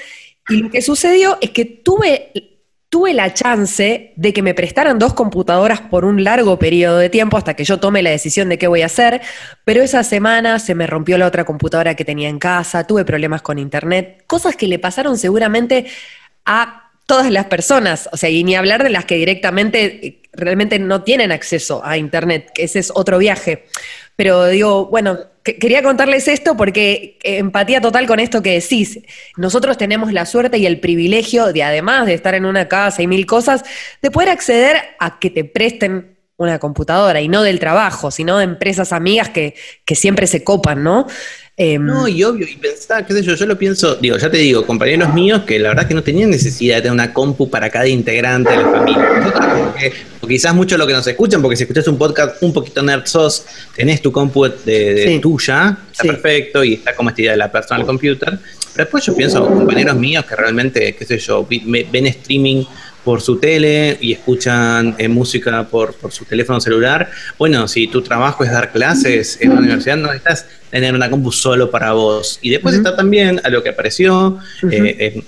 [0.49, 2.52] y lo que sucedió es que tuve
[2.93, 7.39] tuve la chance de que me prestaran dos computadoras por un largo periodo de tiempo
[7.39, 9.23] hasta que yo tome la decisión de qué voy a hacer,
[9.65, 13.41] pero esa semana se me rompió la otra computadora que tenía en casa, tuve problemas
[13.41, 15.87] con internet, cosas que le pasaron seguramente
[16.45, 21.03] a todas las personas, o sea, y ni hablar de las que directamente realmente no
[21.03, 23.67] tienen acceso a internet, que ese es otro viaje.
[24.17, 29.01] Pero digo, bueno, que- quería contarles esto porque eh, empatía total con esto que decís.
[29.37, 33.07] Nosotros tenemos la suerte y el privilegio de, además de estar en una casa y
[33.07, 33.65] mil cosas,
[34.01, 38.45] de poder acceder a que te presten una computadora y no del trabajo, sino de
[38.45, 41.07] empresas amigas que, que siempre se copan, ¿no?
[41.65, 44.39] Em, No, y obvio, y pensaba, qué sé yo, yo lo pienso, digo, ya te
[44.39, 47.49] digo, compañeros míos que la verdad es que no tenían necesidad de tener una compu
[47.49, 49.09] para cada integrante de la familia.
[49.21, 52.43] Nosotros como que- o quizás mucho lo que nos escuchan, porque si escuchas un podcast
[52.43, 53.45] un poquito nerd sos,
[53.77, 55.19] tenés tu compu de, de Sí.
[55.21, 56.09] tuya, está Sí.
[56.09, 58.31] perfecto, y está como esta idea de la personal computer.
[58.75, 62.65] Pero después yo pienso, compañeros míos que realmente, qué sé yo, ven streaming
[63.05, 67.11] por su tele y escuchan eh, música por, por su teléfono celular.
[67.39, 71.33] Bueno, si tu trabajo es dar clases en una universidad, no necesitas tener una compu
[71.33, 72.39] solo para vos.
[72.43, 74.39] Y después está también a lo que apareció.
[74.71, 75.23] eh, eh,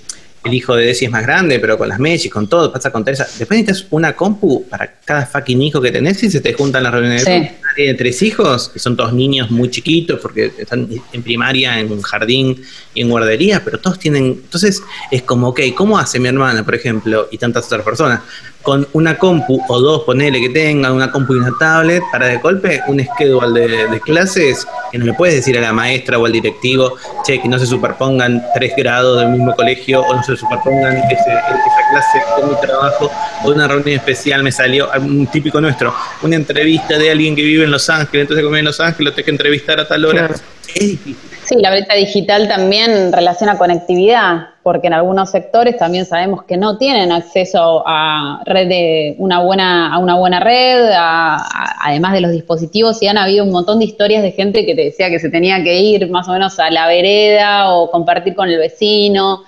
[0.45, 3.03] el hijo de Desi es más grande, pero con las Messi, con todo, pasa con
[3.03, 3.27] Teresa.
[3.37, 6.93] Después necesitas una compu para cada fucking hijo que tenés y se te juntan las
[6.93, 7.23] reuniones.
[7.23, 7.31] Sí.
[7.31, 11.99] de Tiene tres hijos, que son todos niños muy chiquitos, porque están en primaria, en
[12.01, 12.61] jardín
[12.93, 14.25] y en guardería, pero todos tienen.
[14.25, 18.21] Entonces, es como, ok, ¿cómo hace mi hermana, por ejemplo, y tantas otras personas?
[18.65, 22.37] Con una compu o dos, ponele que tengan, una compu y una tablet, para de
[22.37, 26.25] golpe un schedule de, de clases que no le puedes decir a la maestra o
[26.25, 30.35] al directivo, che, que no se superpongan tres grados del mismo colegio o no se
[30.35, 33.11] superpongan ese- esa clase con mi trabajo
[33.43, 37.65] o una reunión especial me salió un típico nuestro, una entrevista de alguien que vive
[37.65, 40.27] en Los Ángeles, entonces como en Los Ángeles lo tengo que entrevistar a tal hora.
[40.27, 40.33] Claro.
[40.73, 41.15] Es difícil.
[41.43, 46.79] Sí, la brecha digital también relaciona conectividad, porque en algunos sectores también sabemos que no
[46.79, 52.21] tienen acceso a red de una buena, a una buena red, a- a- además de
[52.21, 55.19] los dispositivos, y han habido un montón de historias de gente que te decía que
[55.19, 59.43] se tenía que ir más o menos a la vereda o compartir con el vecino.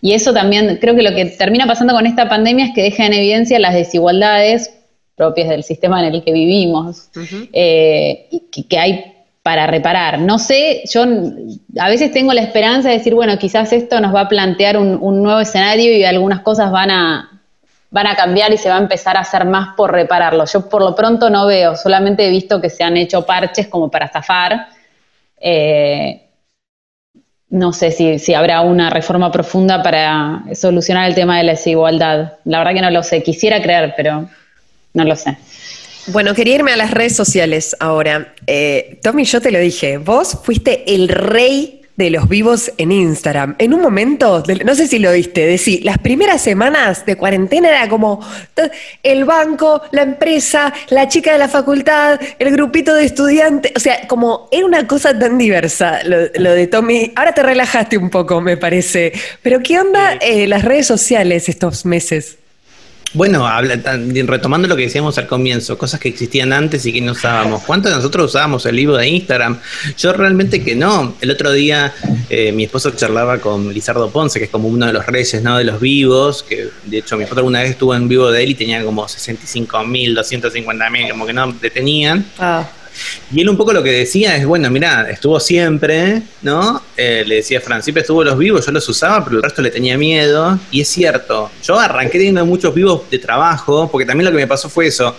[0.00, 3.06] Y eso también, creo que lo que termina pasando con esta pandemia es que deja
[3.06, 4.74] en evidencia las desigualdades
[5.14, 7.10] propias del sistema en el que vivimos
[7.52, 9.14] eh, que, que hay
[9.48, 10.18] para reparar.
[10.18, 11.06] No sé, yo
[11.78, 14.98] a veces tengo la esperanza de decir, bueno, quizás esto nos va a plantear un,
[15.00, 17.40] un nuevo escenario y algunas cosas van a,
[17.90, 20.44] van a cambiar y se va a empezar a hacer más por repararlo.
[20.44, 23.90] Yo por lo pronto no veo, solamente he visto que se han hecho parches como
[23.90, 24.68] para zafar.
[25.40, 26.26] Eh,
[27.48, 32.34] no sé si, si habrá una reforma profunda para solucionar el tema de la desigualdad.
[32.44, 33.22] La verdad que no lo sé.
[33.22, 34.28] Quisiera creer, pero
[34.92, 35.38] no lo sé.
[36.10, 38.32] Bueno, quería irme a las redes sociales ahora.
[38.46, 43.56] Eh, Tommy, yo te lo dije, vos fuiste el rey de los vivos en Instagram.
[43.58, 47.88] En un momento, no sé si lo viste, decir, las primeras semanas de cuarentena era
[47.88, 48.24] como
[49.02, 54.06] el banco, la empresa, la chica de la facultad, el grupito de estudiantes, o sea,
[54.06, 57.12] como era una cosa tan diversa lo, lo de Tommy.
[57.16, 59.12] Ahora te relajaste un poco, me parece.
[59.42, 62.37] Pero ¿qué onda eh, las redes sociales estos meses?
[63.14, 63.48] Bueno,
[64.26, 67.62] retomando lo que decíamos al comienzo, cosas que existían antes y que no usábamos.
[67.62, 69.58] ¿Cuántos de nosotros usábamos el vivo de Instagram?
[69.96, 71.16] Yo realmente que no.
[71.20, 71.94] El otro día
[72.28, 75.56] eh, mi esposo charlaba con Lizardo Ponce, que es como uno de los reyes ¿no?
[75.56, 78.50] de los vivos, que de hecho mi esposo alguna vez estuvo en vivo de él
[78.50, 82.26] y tenía como 65 mil, 250 mil, como que no detenían.
[82.38, 82.68] Ah,
[83.32, 86.82] Y él un poco lo que decía es, bueno, mira, estuvo siempre, ¿no?
[86.96, 89.70] Eh, le decía Fran, siempre estuvo los vivos, yo los usaba, pero el resto le
[89.70, 90.58] tenía miedo.
[90.70, 94.46] Y es cierto, yo arranqué teniendo muchos vivos de trabajo, porque también lo que me
[94.46, 95.16] pasó fue eso.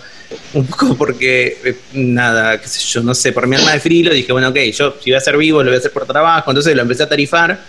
[0.54, 4.12] Un poco porque, eh, nada, qué sé yo, no sé, por mi alma de frilo
[4.14, 6.50] dije, bueno, ok, yo si voy a hacer vivo, lo voy a hacer por trabajo,
[6.50, 7.60] entonces lo empecé a tarifar.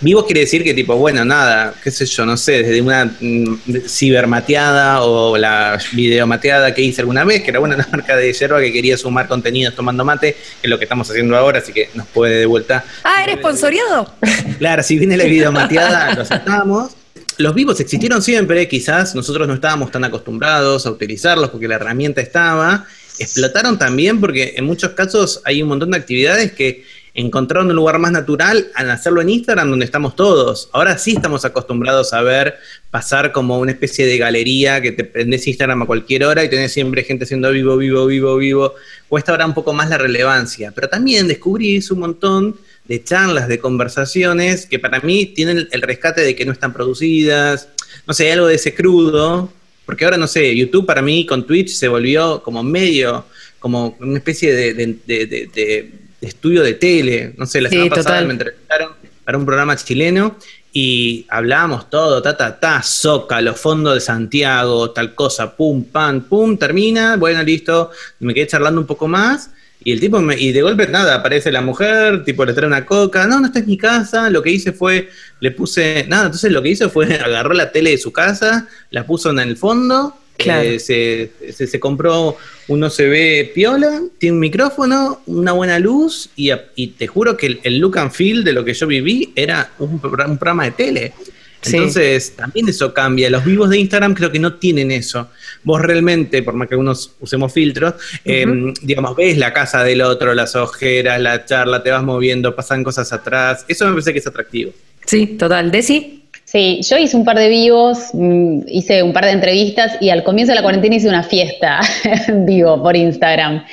[0.00, 3.58] Vivo quiere decir que tipo, bueno, nada, qué sé yo, no sé, desde una mm,
[3.86, 8.72] cibermateada o la videomateada que hice alguna vez, que era una marca de yerba que
[8.72, 12.06] quería sumar contenidos tomando mate, que es lo que estamos haciendo ahora, así que nos
[12.08, 12.84] puede de vuelta.
[13.04, 14.12] ah ¿eres sponsoriado?
[14.58, 16.92] Claro, si viene la videomateada, lo aceptamos.
[17.38, 22.20] Los vivos existieron siempre, quizás nosotros no estábamos tan acostumbrados a utilizarlos porque la herramienta
[22.20, 22.84] estaba.
[23.20, 26.84] Explotaron también porque en muchos casos hay un montón de actividades que
[27.20, 30.68] encontraron un lugar más natural al hacerlo en Instagram donde estamos todos.
[30.72, 32.54] Ahora sí estamos acostumbrados a ver
[32.90, 36.72] pasar como una especie de galería que te prendes Instagram a cualquier hora y tenés
[36.72, 38.74] siempre gente haciendo vivo, vivo, vivo, vivo.
[39.08, 40.72] Cuesta ahora un poco más la relevancia.
[40.74, 46.22] Pero también descubrís un montón de charlas, de conversaciones que para mí tienen el rescate
[46.22, 47.68] de que no están producidas.
[48.06, 49.52] No sé, algo de ese crudo.
[49.84, 53.24] Porque ahora, no sé, YouTube para mí con Twitch se volvió como medio,
[53.58, 55.90] como una especie de- de- de
[56.28, 57.34] estudio de tele.
[57.36, 58.92] No sé, la Sí, semana pasada me entrevistaron
[59.24, 60.36] para un programa chileno
[60.72, 66.56] y hablábamos todo, ta, ta, ta, Zócalo, Fondo de Santiago, tal cosa, pum, pam, pum,
[66.56, 69.50] termina, bueno, listo, me quedé charlando un poco más.
[69.82, 72.84] Y el tipo, me- y de golpe nada, aparece la mujer, tipo le trae una
[72.84, 75.08] coca, no, no esta es mi casa, lo que hice fue,
[75.40, 79.06] le puse, nada, entonces lo que hizo fue, agarró la tele de su casa, la
[79.06, 80.62] puso en el fondo, Claro.
[80.68, 82.36] eh, se, se, se compró
[82.68, 86.50] un OCB piola, tiene un micrófono, una buena luz, y,
[86.96, 89.98] te juro que el, el look and feel de lo que yo viví era un,
[89.98, 91.12] programa- un programa de tele.
[91.60, 91.74] Sí.
[91.74, 93.28] Entonces, también eso cambia.
[93.30, 95.28] Los vivos de Instagram creo que no tienen eso.
[95.64, 98.46] Vos realmente, por más que algunos usemos filtros, eh,
[98.80, 103.12] digamos, ves la casa del otro, las ojeras, la charla, te vas moviendo, pasan cosas
[103.12, 103.64] atrás.
[103.66, 104.70] Eso me parece que es atractivo.
[105.04, 105.72] Sí, total.
[105.72, 106.17] Desi,
[106.50, 110.24] Sí, yo hice un par de vivos, mm, hice un par de entrevistas y al
[110.24, 111.80] comienzo de la cuarentena hice una fiesta
[112.46, 113.66] vivo por Instagram.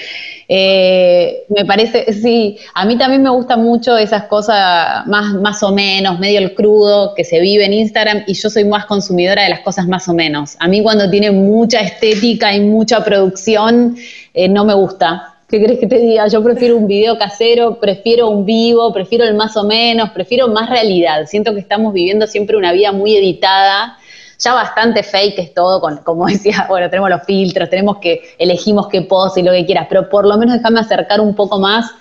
[0.50, 5.72] Eh, me parece, sí, a mí también me gustan mucho esas cosas más, más o
[5.72, 9.50] menos, medio el crudo que se vive en Instagram y yo soy más consumidora de
[9.52, 10.58] las cosas más o menos.
[10.60, 13.96] A mí cuando tiene mucha estética y mucha producción,
[14.34, 15.35] eh, no me gusta.
[15.48, 16.28] ¿Qué crees que te diga?
[16.28, 20.70] Yo prefiero un video casero, prefiero un vivo, prefiero el más o menos, prefiero más
[20.70, 21.26] realidad.
[21.28, 23.98] Siento que estamos viviendo siempre una vida muy editada
[24.40, 28.88] ya bastante fake es todo, con, como decía, bueno, tenemos los filtros, tenemos que, elegimos
[28.88, 31.92] qué pose y lo que quieras, pero por lo menos déjame acercar un poco más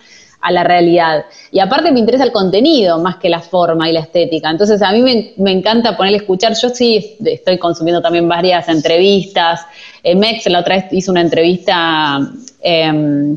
[0.40, 1.24] a la realidad.
[1.50, 4.50] Y aparte me interesa el contenido más que la forma y la estética.
[4.50, 6.52] Entonces a mí me, encanta ponerle escuchar.
[6.60, 9.62] Yo sí estoy consumiendo también varias entrevistas.
[10.02, 12.18] Eh, Mex la otra vez hizo una entrevista
[12.64, 13.36] eh,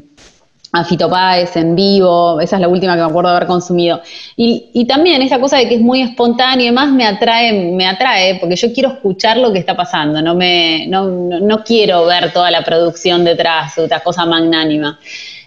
[0.72, 4.02] a Fito Páez en vivo, esa es la última que me acuerdo de haber consumido.
[4.36, 8.36] Y, también esa cosa de que es muy espontáneo y demás me atrae, me atrae,
[8.40, 12.64] porque yo quiero escuchar lo que está pasando, no, me, no, quiero ver toda la
[12.64, 15.00] producción detrás, otra cosa magnánima.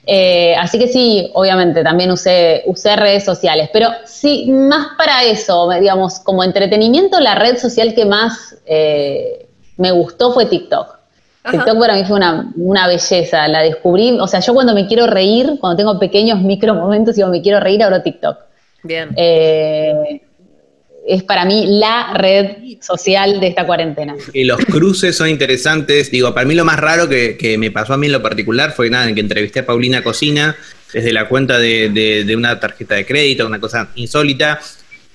[0.07, 5.69] Eh, así que sí, obviamente también usé, usé redes sociales, pero sí, más para eso,
[5.79, 11.00] digamos, como entretenimiento, la red social que más eh, me gustó fue TikTok.
[11.43, 11.57] Ajá.
[11.57, 15.07] TikTok para mí fue una, una, belleza, la descubrí, o sea, yo cuando me quiero
[15.07, 18.39] reír, cuando tengo pequeños micro momentos y cuando me quiero reír, abro TikTok.
[18.83, 19.11] Bien.
[19.17, 20.21] Eh,
[21.07, 24.15] es para mí la red social de esta cuarentena.
[24.33, 26.11] Y los cruces son interesantes.
[26.11, 28.73] Digo, para mí lo más raro que, que, me pasó a mí en lo particular
[28.73, 30.55] fue nada, en que entrevisté a Paulina Cocina
[30.93, 34.61] desde la cuenta de, de, de una tarjeta de crédito, una cosa insólita.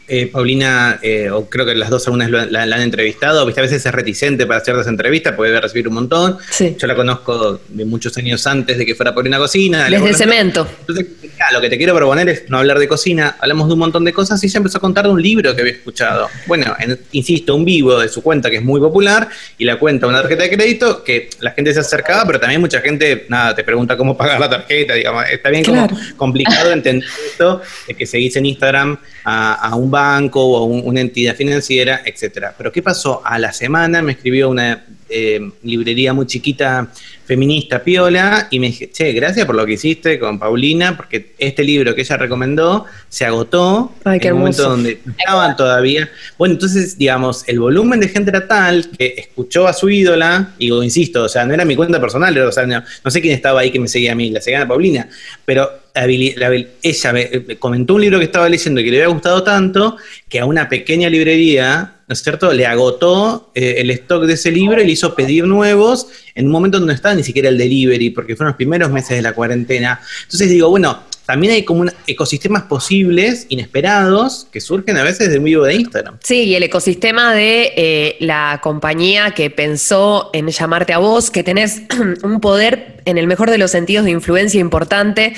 [0.08, 3.62] Eh, Paulina, eh, o creo que las dos algunas la, la, la, han entrevistado, ¿viste?
[3.62, 6.38] a veces es reticente para ciertas entrevistas, puede recibir un montón.
[6.52, 6.76] Sí.
[6.78, 9.90] Yo la conozco de muchos años antes de que fuera Paulina Cocina.
[9.90, 10.68] Desde cemento.
[10.82, 13.80] Entonces, ya, lo que te quiero proponer es no hablar de cocina, hablamos de un
[13.80, 16.30] montón de cosas y ella empezó a contar de un libro que había escuchado.
[16.46, 20.06] Bueno, en, insisto, un vivo de su cuenta que es muy popular y la cuenta
[20.06, 23.64] una tarjeta de crédito que la gente se acercaba, pero también mucha gente, nada, te
[23.64, 25.96] pregunta cómo pagar la tarjeta, digamos, está bien claro.
[25.96, 30.82] como complicado entender esto de que seguís en Instagram a, a un banco o un,
[30.86, 32.54] una entidad financiera, etcétera.
[32.58, 33.22] Pero ¿qué pasó?
[33.26, 36.92] A la semana me escribió una eh, librería muy chiquita
[37.26, 41.64] feminista piola y me dije, che, gracias por lo que hiciste con Paulina, porque este
[41.64, 46.10] libro que ella recomendó se agotó Ay, en un momento donde estaban todavía.
[46.38, 50.74] Bueno, entonces, digamos, el volumen de gente era tal que escuchó a su ídola, y
[50.74, 53.62] insisto, o sea, no era mi cuenta personal, o sea, no, no sé quién estaba
[53.62, 55.08] ahí que me seguía a mí, la seguía a Paulina,
[55.46, 58.98] pero la, la, ella me, me comentó un libro que estaba leyendo y que le
[59.04, 59.98] había gustado tanto
[60.30, 62.54] que a una pequeña librería ¿no es cierto?
[62.54, 66.52] Le agotó eh, el stock de ese libro y le hizo pedir nuevos en un
[66.52, 69.34] momento donde no estaba ni siquiera el delivery, porque fueron los primeros meses de la
[69.34, 70.00] cuarentena.
[70.24, 75.40] Entonces digo, bueno, también hay como un, ecosistemas posibles, inesperados, que surgen a veces de
[75.40, 76.20] vivo de Instagram.
[76.22, 81.42] Sí, y el ecosistema de eh, la compañía que pensó en llamarte a vos, que
[81.42, 81.82] tenés
[82.24, 85.34] un poder, en el mejor de los sentidos, de influencia importante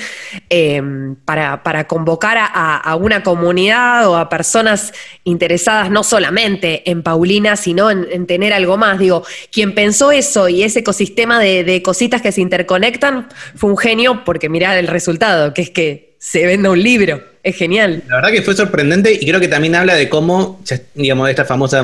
[0.50, 0.82] eh,
[1.24, 4.92] para, para, convocar a, una comunidad o a personas
[5.24, 8.98] interesadas no solamente en Paulina, sino en, en tener algo más.
[8.98, 13.76] Digo, quien pensó eso y ese ecosistema de, de cositas que se interconectan fue un
[13.76, 17.22] genio, porque mirá el resultado, que es que se venda un libro.
[17.42, 18.02] Es genial.
[18.06, 20.60] La verdad que fue sorprendente y creo que también habla de cómo,
[20.94, 21.82] digamos, esta famosa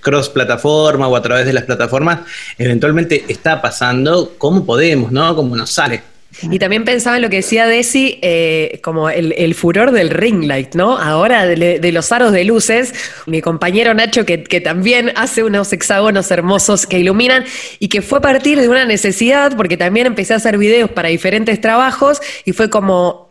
[0.00, 2.20] cross plataforma o a través de las plataformas,
[2.58, 5.34] eventualmente está pasando, cómo podemos, ¿no?
[5.34, 6.02] Cómo nos sale.
[6.42, 10.44] Y también pensaba en lo que decía Desi, eh, como el, el, furor del ring
[10.44, 10.98] light, ¿no?
[10.98, 12.92] Ahora de, de, los aros de luces,
[13.24, 17.44] mi compañero Nacho, que, que, también hace unos hexágonos hermosos que iluminan
[17.78, 21.08] y que fue a partir de una necesidad, porque también empecé a hacer videos para
[21.08, 23.27] diferentes trabajos y fue como,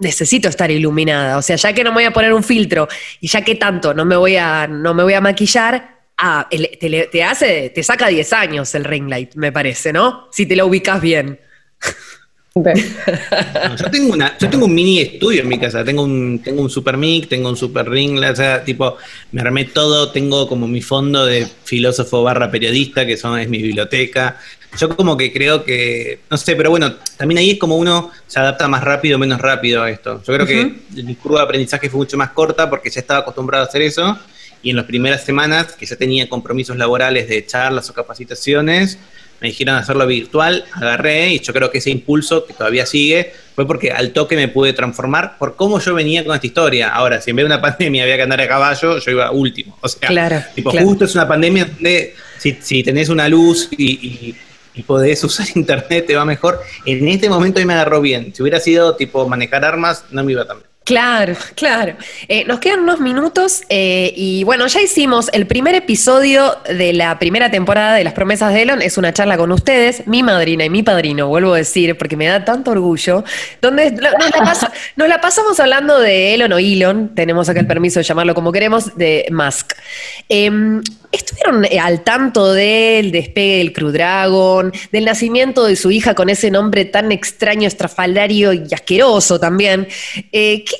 [0.00, 1.38] necesito estar iluminada.
[1.38, 2.88] O sea, ya que no me voy a poner un filtro
[3.20, 7.08] y ya que tanto no me voy a, no me voy a maquillar, ah, te,
[7.10, 10.28] te, hace, te saca 10 años el ring light, me parece, ¿no?
[10.32, 11.38] Si te lo ubicas bien.
[12.52, 16.62] No, yo, tengo una, yo tengo un mini estudio en mi casa, tengo un, tengo
[16.62, 18.96] un super mic, tengo un super ring, o sea, tipo,
[19.30, 23.62] me armé todo, tengo como mi fondo de filósofo barra periodista, que son, es mi
[23.62, 24.36] biblioteca.
[24.78, 28.38] Yo como que creo que, no sé, pero bueno, también ahí es como uno se
[28.38, 30.22] adapta más rápido o menos rápido a esto.
[30.26, 30.94] Yo creo uh -huh.
[30.94, 33.82] que mi curva de aprendizaje fue mucho más corta porque ya estaba acostumbrado a hacer
[33.82, 34.16] eso
[34.62, 38.98] y en las primeras semanas que ya tenía compromisos laborales de charlas o capacitaciones,
[39.40, 43.66] me dijeron hacerlo virtual, agarré y yo creo que ese impulso que todavía sigue fue
[43.66, 46.90] porque al toque me pude transformar por cómo yo venía con esta historia.
[46.90, 49.76] Ahora, si en vez de una pandemia había que andar a caballo, yo iba último.
[49.80, 50.86] O sea, Claro, tipo, claro.
[50.86, 54.36] justo es una pandemia donde si, si tenés una luz y, y-
[54.74, 56.60] y podés usar internet te va mejor.
[56.86, 58.32] En este momento ahí me agarró bien.
[58.34, 60.70] Si hubiera sido tipo manejar armas, no me iba tan bien.
[60.82, 61.94] Claro, claro.
[62.26, 67.16] Eh, nos quedan unos minutos eh, y bueno, ya hicimos el primer episodio de la
[67.18, 68.82] primera temporada de Las Promesas de Elon.
[68.82, 72.26] Es una charla con ustedes, mi madrina y mi padrino, vuelvo a decir, porque me
[72.26, 73.22] da tanto orgullo,
[73.60, 77.68] donde nos la, pas- nos la pasamos hablando de Elon o Elon, tenemos acá el
[77.68, 79.74] permiso de llamarlo como queremos, de Musk.
[80.28, 80.82] Em,
[81.40, 86.28] ¿Estuvieron eh, al tanto del despegue del Crew Dragon, del nacimiento de su hija con
[86.28, 89.88] ese nombre tan extraño, estrafalario y asqueroso también?
[90.32, 90.76] Eh, ¿qué,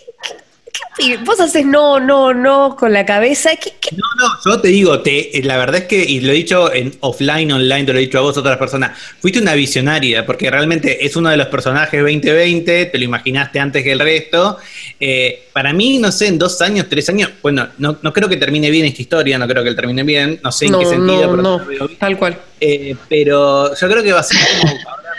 [0.97, 3.51] qué- vos haces no, no, no con la cabeza?
[3.57, 6.33] ¿Qué, qué- No, no, yo te digo, te, eh, la verdad es que, y lo
[6.33, 9.55] he dicho en offline, online, te lo he dicho a vos, otras personas, fuiste una
[9.55, 14.01] visionaria, porque realmente es uno de los personajes 2020, te lo imaginaste antes que el
[14.01, 14.59] resto.
[14.99, 18.37] Eh, para mí, no sé, en dos años, tres años, bueno, no, no creo que
[18.37, 21.37] termine bien esta historia, no creo que termine bien, no sé en no, qué sentido,
[21.37, 22.39] no, pero no, tal cual.
[22.61, 24.75] Eh, pero yo creo que va a ser como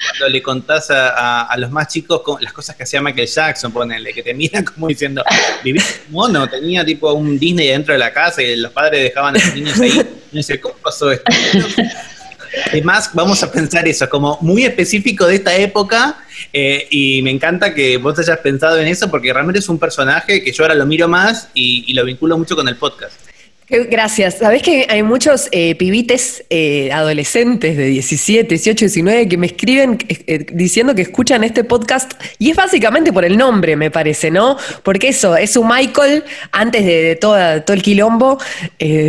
[0.10, 4.24] cuando le contás a, los más chicos las cosas que hacía Michael Jackson, ponele, que
[4.24, 5.24] te miran como diciendo,
[5.64, 9.40] vivía mono, tenía tipo un Disney dentro de la casa y los padres dejaban a
[9.40, 10.02] los niños ahí.
[10.32, 11.32] Y dice, ¿cómo pasó esto?
[12.68, 16.18] Además, vamos a pensar eso, como muy específico de esta época,
[16.52, 20.44] eh, y me encanta que vos hayas pensado en eso, porque realmente es un personaje
[20.44, 23.31] que yo ahora lo miro más y lo vinculo mucho con el podcast.
[23.72, 24.40] Gracias.
[24.40, 29.98] Sabés que hay muchos eh, pibites eh, adolescentes de 17, 18, 19 que me escriben
[30.10, 34.30] eh, eh, diciendo que escuchan este podcast y es básicamente por el nombre, me parece,
[34.30, 34.58] ¿no?
[34.84, 38.40] Porque eso, es su Michael, antes de, toda, todo el quilombo,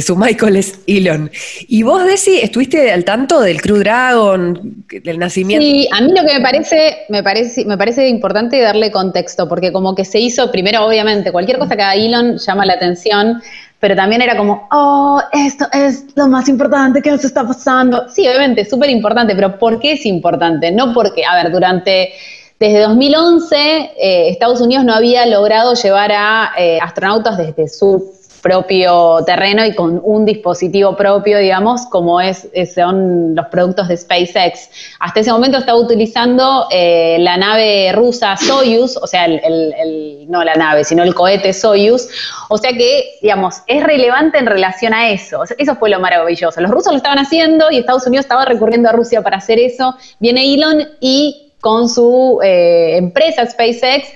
[0.01, 1.29] su Michael es Elon.
[1.67, 5.65] Y vos, Desi, estuviste al tanto del Crew Dragon, del nacimiento.
[5.65, 9.73] Sí, a mí lo que me parece, me parece, me parece importante darle contexto, porque
[9.73, 13.43] como que se hizo, primero, obviamente, cualquier cosa que haga Elon llama la atención,
[13.83, 18.09] pero también era como, oh, esto es lo más importante que nos está pasando.
[18.09, 20.71] Sí, obviamente, súper importante, pero ¿por qué es importante?
[20.71, 22.13] No porque, a ver, durante,
[22.61, 28.13] desde 2011, eh, Estados Unidos no había logrado llevar a eh, astronautas desde su
[28.43, 34.69] propio terreno y con un dispositivo propio, digamos, como es, son los productos de SpaceX.
[34.99, 40.55] Hasta ese momento estaba utilizando eh, la nave rusa Soyuz, o sea, el, no la
[40.55, 42.09] nave, sino el cohete Soyuz,
[42.49, 45.45] o sea que, digamos, es relevante en relación a eso.
[45.57, 46.61] Eso fue lo maravilloso.
[46.61, 49.95] Los rusos lo estaban haciendo y Estados Unidos estaba recurriendo a Rusia para hacer eso.
[50.19, 54.09] Viene Elon y con su eh, empresa SpaceX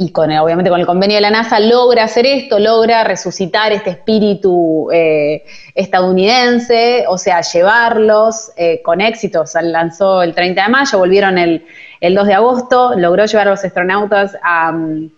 [0.00, 3.72] y con el- obviamente con el convenio de la NASA logra hacer esto, logra resucitar
[3.72, 5.44] este espíritu eh,
[5.74, 9.42] estadounidense, o sea, llevarlos eh, con éxito.
[9.42, 11.64] O lanzó el 30 de mayo, volvieron el,
[12.00, 15.10] el 2 de agosto, logró llevar a los astronautas a mm,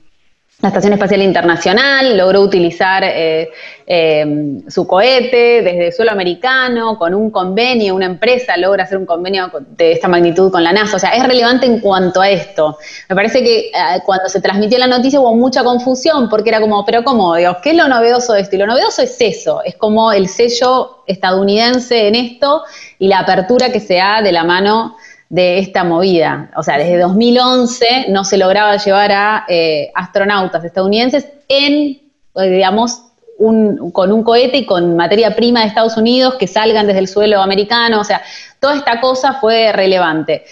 [0.63, 3.49] la Estación Espacial Internacional, logró utilizar eh,
[3.87, 9.07] eh, su cohete desde el suelo americano, con un convenio, una empresa logra hacer un
[9.07, 10.97] convenio con- de esta magnitud con la NASA.
[10.97, 12.77] O sea, es relevante en cuanto a esto.
[13.09, 13.73] Me parece que eh,
[14.05, 17.37] cuando se transmitió la noticia hubo mucha confusión, porque era como, pero ¿cómo?
[17.37, 18.57] Digo, ¿Qué es lo novedoso de esto?
[18.57, 22.65] Y lo novedoso es eso, es como el sello estadounidense en esto
[22.99, 24.97] y la apertura que se da de la mano
[25.31, 26.51] de esta movida.
[26.57, 31.99] O sea, desde 2011 no se lograba llevar a eh, astronautas estadounidenses en,
[32.37, 33.05] eh, digamos,
[33.39, 37.09] un- con un cohete y con materia prima de Estados Unidos que salgan desde el
[37.09, 38.01] suelo americano.
[38.01, 38.21] O sea,
[38.61, 40.43] toda esta cosa fue relevante.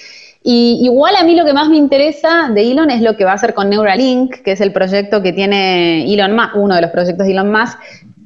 [0.42, 3.32] Y igual a mí lo que más me interesa de Elon es lo que va
[3.32, 6.90] a hacer con Neuralink, que es el proyecto que tiene Elon Musk, uno de los
[6.92, 7.78] proyectos de Elon Musk,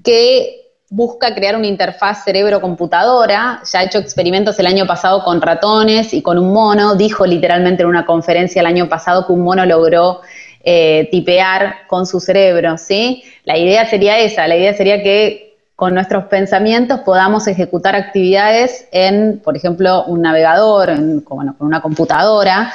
[0.05, 0.62] que
[0.93, 3.63] busca crear una interfaz cerebro-computadora.
[3.65, 6.97] Ya ha hecho experimentos el año pasado con ratones y con un mono.
[6.97, 10.21] Dijo literalmente en una conferencia el año pasado que un mono logró
[10.63, 13.25] eh, tipear con su cerebro, ¿sí?
[13.45, 19.41] La idea sería esa, la idea sería que con nuestros pensamientos podamos ejecutar actividades en,
[19.43, 22.71] por ejemplo, un navegador, en, bueno, con una computadora,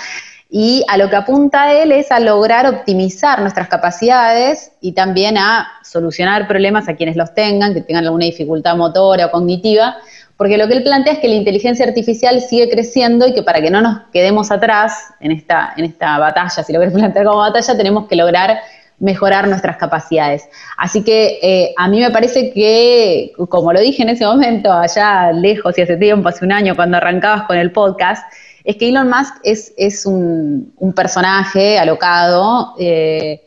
[0.49, 5.67] y a lo que apunta él es a lograr optimizar nuestras capacidades y también a
[5.83, 9.97] solucionar problemas a quienes los tengan, que tengan alguna dificultad motora o cognitiva,
[10.37, 13.61] porque lo que él plantea es que la inteligencia artificial sigue creciendo y que para
[13.61, 17.39] que no nos quedemos atrás en esta, en esta batalla, si lo querés plantear como
[17.39, 18.59] batalla, tenemos que lograr
[18.99, 20.49] mejorar nuestras capacidades.
[20.77, 25.31] Así que eh, a mí me parece que, como lo dije en ese momento, allá
[25.31, 28.23] lejos y hace tiempo, hace un año, cuando arrancabas con el podcast,
[28.67, 33.41] es que Elon Musk es, es un, un personaje alocado, eh,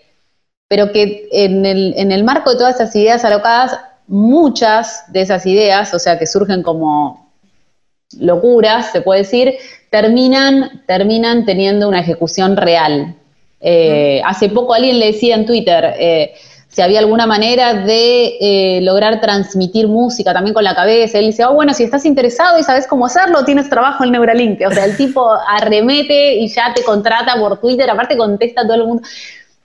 [0.66, 5.44] pero que en el, en el marco de todas esas ideas alocadas, muchas de esas
[5.44, 7.34] ideas, o sea, que surgen como
[8.18, 9.56] locuras, se puede decir,
[9.90, 13.14] terminan, terminan teniendo una ejecución real.
[13.60, 16.32] Eh, hace poco alguien le decía en Twitter eh,
[16.70, 21.18] si había alguna manera de eh, lograr transmitir música también con la cabeza.
[21.18, 24.60] Él dice, oh, bueno, si estás interesado y sabes cómo hacerlo, tienes trabajo en Neuralink.
[24.64, 28.74] O sea, el tipo arremete y ya te contrata por Twitter, aparte contesta a todo
[28.74, 29.02] el mundo.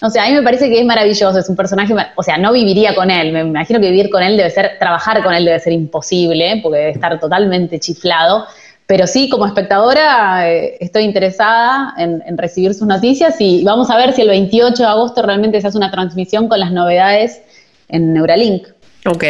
[0.01, 2.51] O sea, a mí me parece que es maravilloso, es un personaje, o sea, no
[2.51, 5.57] viviría con él, me imagino que vivir con él debe ser, trabajar con él debe
[5.59, 8.45] ser imposible, porque debe estar totalmente chiflado,
[8.87, 13.97] pero sí, como espectadora, eh, estoy interesada en, en, recibir sus noticias y vamos a
[13.97, 17.41] ver si el 28 de agosto realmente se hace una transmisión con las novedades
[17.89, 18.67] en Neuralink.
[19.05, 19.23] Ok.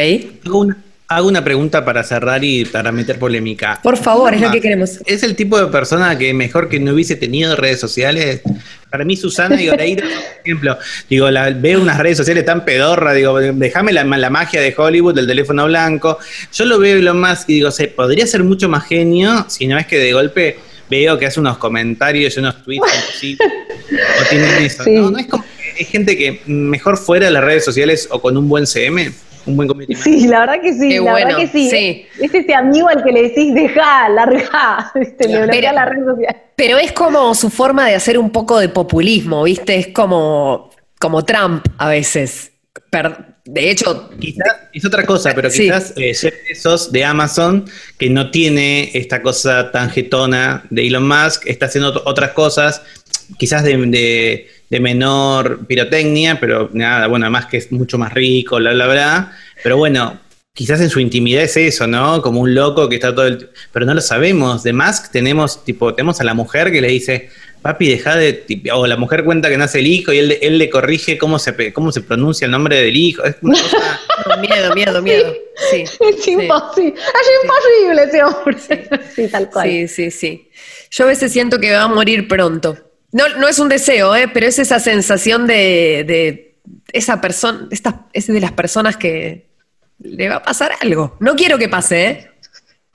[0.51, 0.77] Una,
[1.07, 3.79] Hago una pregunta para cerrar y para meter polémica.
[3.83, 4.99] Por favor, es lo que queremos.
[5.05, 8.41] ¿Es el tipo de persona que mejor que no hubiese tenido redes sociales?
[8.89, 10.77] Para mí, Susana y Oreira, por ejemplo,
[11.07, 15.13] digo, la, veo unas redes sociales tan pedorra, digo, déjame la, la, magia de Hollywood,
[15.13, 16.17] del teléfono blanco.
[16.51, 19.77] Yo lo veo lo más y digo, se podría ser mucho más genio si no
[19.77, 20.57] es que de golpe
[20.89, 23.49] veo que hace unos comentarios y unos tweets imposibles.
[24.21, 24.83] o tienen eso.
[24.85, 24.91] Sí.
[24.91, 25.11] ¿no?
[25.11, 28.37] no es como que hay gente que mejor fuera de las redes sociales o con
[28.37, 29.11] un buen CM
[29.45, 31.69] un buen community Sí, la verdad que sí, Qué la bueno, verdad que sí.
[31.69, 32.05] sí.
[32.21, 35.27] Es ese amigo al que le decís, deja, larga, ¿viste?
[35.27, 36.35] le bloquea la red social.
[36.55, 39.75] Pero es como su forma de hacer un poco de populismo, ¿viste?
[39.75, 40.69] Es como,
[40.99, 42.51] como Trump a veces.
[43.45, 44.09] de hecho...
[44.19, 46.03] Quizás es otra cosa, pero quizás sí.
[46.03, 47.65] eh, esos de Amazon,
[47.97, 52.81] que no tiene esta cosa tan jetona de Elon Musk, está haciendo otras cosas,
[53.37, 58.57] quizás de, de de menor pirotecnia, pero nada, bueno, además que es mucho más rico,
[58.57, 59.31] bla, bla, bla.
[59.63, 60.19] Pero bueno,
[60.53, 62.21] quizás en su intimidad es eso, ¿no?
[62.21, 63.49] Como un loco que está todo el...
[63.71, 64.63] Pero no lo sabemos.
[64.63, 67.29] De Musk tenemos, tipo, tenemos a la mujer que le dice,
[67.61, 68.45] papi, deja de...
[68.73, 71.73] O la mujer cuenta que nace el hijo y él, él le corrige cómo se,
[71.73, 73.23] cómo se pronuncia el nombre del hijo.
[73.23, 74.37] Es una cosa...
[74.41, 75.33] miedo, miedo, miedo.
[75.69, 76.31] Sí, es sí.
[76.31, 76.93] imposible.
[76.95, 78.57] Es imposible ese hombre.
[79.15, 79.67] Sí, tal cual.
[79.67, 80.49] Sí, sí, sí.
[80.89, 82.77] Yo a veces siento que va a morir pronto.
[83.15, 84.27] No, no es un deseo, ¿eh?
[84.27, 86.57] pero es esa sensación de, de
[86.91, 87.69] esa persona,
[88.11, 89.47] es de las personas que
[89.99, 91.15] le va a pasar algo.
[91.21, 92.31] No quiero que pase, ¿eh?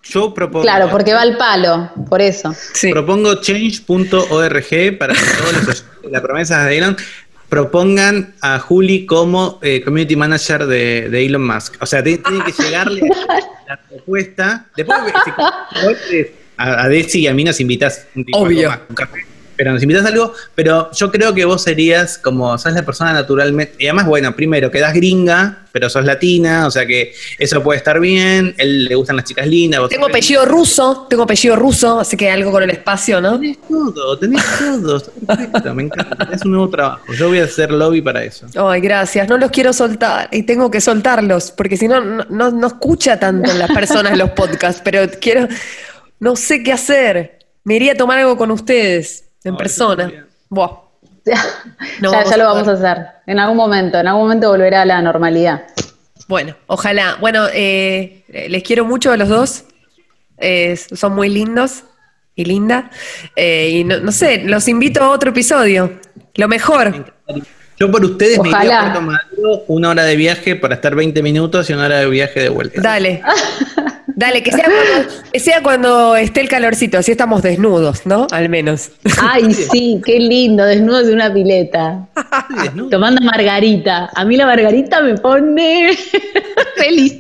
[0.03, 0.63] Yo propongo.
[0.63, 2.55] Claro, porque va al palo, por eso.
[2.75, 2.91] Sí.
[2.91, 6.97] Propongo change.org para que todos los la promesa de Elon
[7.49, 11.77] propongan a Juli como eh, community manager de, de, Elon Musk.
[11.81, 13.09] O sea, tiene que llegarle
[13.67, 14.67] la propuesta.
[14.77, 15.01] Después,
[16.11, 16.27] si,
[16.59, 18.71] a, a Desi y a mí nos invitas un tipo Obvio.
[18.87, 19.30] un café
[19.61, 23.13] pero nos invitas a algo, pero yo creo que vos serías como, sos la persona
[23.13, 27.77] naturalmente, y además, bueno, primero, quedas gringa, pero sos latina, o sea que eso puede
[27.77, 29.87] estar bien, él le gustan las chicas lindas.
[29.91, 33.39] Tengo apellido ruso, tengo apellido ruso, así que algo con el espacio, ¿no?
[33.39, 37.71] Tenés todo, tenés todo, perfecto, me encanta, es un nuevo trabajo, yo voy a hacer
[37.71, 38.47] lobby para eso.
[38.67, 42.67] Ay, gracias, no los quiero soltar, y tengo que soltarlos, porque si no, no, no
[42.67, 45.49] escucha tanto las personas los podcasts, pero quiero,
[46.19, 49.25] no sé qué hacer, me iría a tomar algo con ustedes.
[49.45, 50.27] En persona.
[50.49, 50.71] Buah.
[51.25, 51.43] Ya,
[52.01, 53.07] no ya, ya lo vamos a hacer.
[53.27, 55.67] En algún momento, en algún momento volverá a la normalidad.
[56.29, 57.17] Bueno, ojalá.
[57.21, 59.65] Bueno, eh, les quiero mucho a los dos.
[60.39, 61.85] Eh, son muy lindos
[62.35, 62.91] y linda.
[63.37, 66.01] Eh, y no, no, sé, los invito a otro episodio.
[66.37, 67.13] Lo mejor.
[67.79, 68.59] Yo por ustedes Ojalá.
[68.59, 71.99] me iría a Puerto una hora de viaje para estar 20 minutos y una hora
[71.99, 72.81] de viaje de vuelta.
[72.81, 73.23] Dale.
[74.21, 78.27] Dale, que sea, cuando, que sea cuando esté el calorcito, así estamos desnudos, ¿no?
[78.31, 78.91] Al menos.
[79.19, 82.07] Ay, sí, qué lindo, desnudos de una pileta.
[82.91, 84.11] Tomando margarita.
[84.15, 85.97] A mí la margarita me pone
[86.77, 87.17] feliz.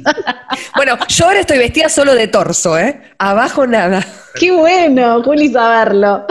[0.76, 3.00] bueno, yo ahora estoy vestida solo de torso, ¿eh?
[3.16, 4.06] Abajo nada.
[4.38, 6.26] Qué bueno, Juli, saberlo.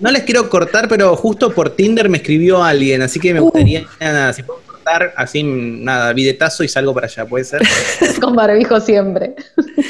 [0.00, 3.82] No les quiero cortar, pero justo por Tinder me escribió alguien, así que me gustaría,
[3.82, 3.86] uh.
[4.00, 4.69] nada, si puedo
[5.16, 7.62] así, nada, bidetazo y salgo para allá, ¿puede ser?
[8.20, 9.34] Con barbijo siempre.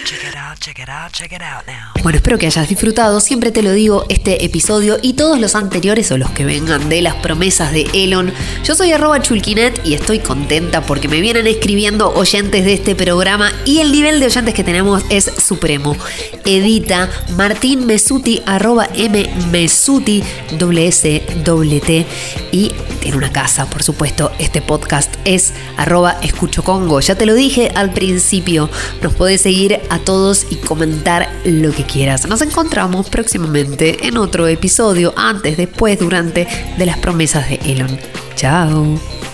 [0.04, 2.02] Check it out, check it out, check it out now.
[2.02, 6.10] Bueno, espero que hayas disfrutado, siempre te lo digo, este episodio y todos los anteriores
[6.12, 8.32] o los que vengan de las promesas de Elon.
[8.64, 13.52] Yo soy arroba chulquinet y estoy contenta porque me vienen escribiendo oyentes de este programa
[13.64, 15.96] y el nivel de oyentes que tenemos es supremo.
[16.44, 20.22] Edita Martín Mesuti, arroba M Mesuti,
[20.58, 22.06] doble S, doble T
[22.52, 24.89] y tiene una casa, por supuesto, este podcast
[25.24, 27.00] es arroba escucho Congo.
[27.00, 28.68] Ya te lo dije al principio,
[29.02, 32.26] nos podés seguir a todos y comentar lo que quieras.
[32.26, 37.98] Nos encontramos próximamente en otro episodio, antes, después, durante de las promesas de Elon.
[38.34, 39.29] Chao.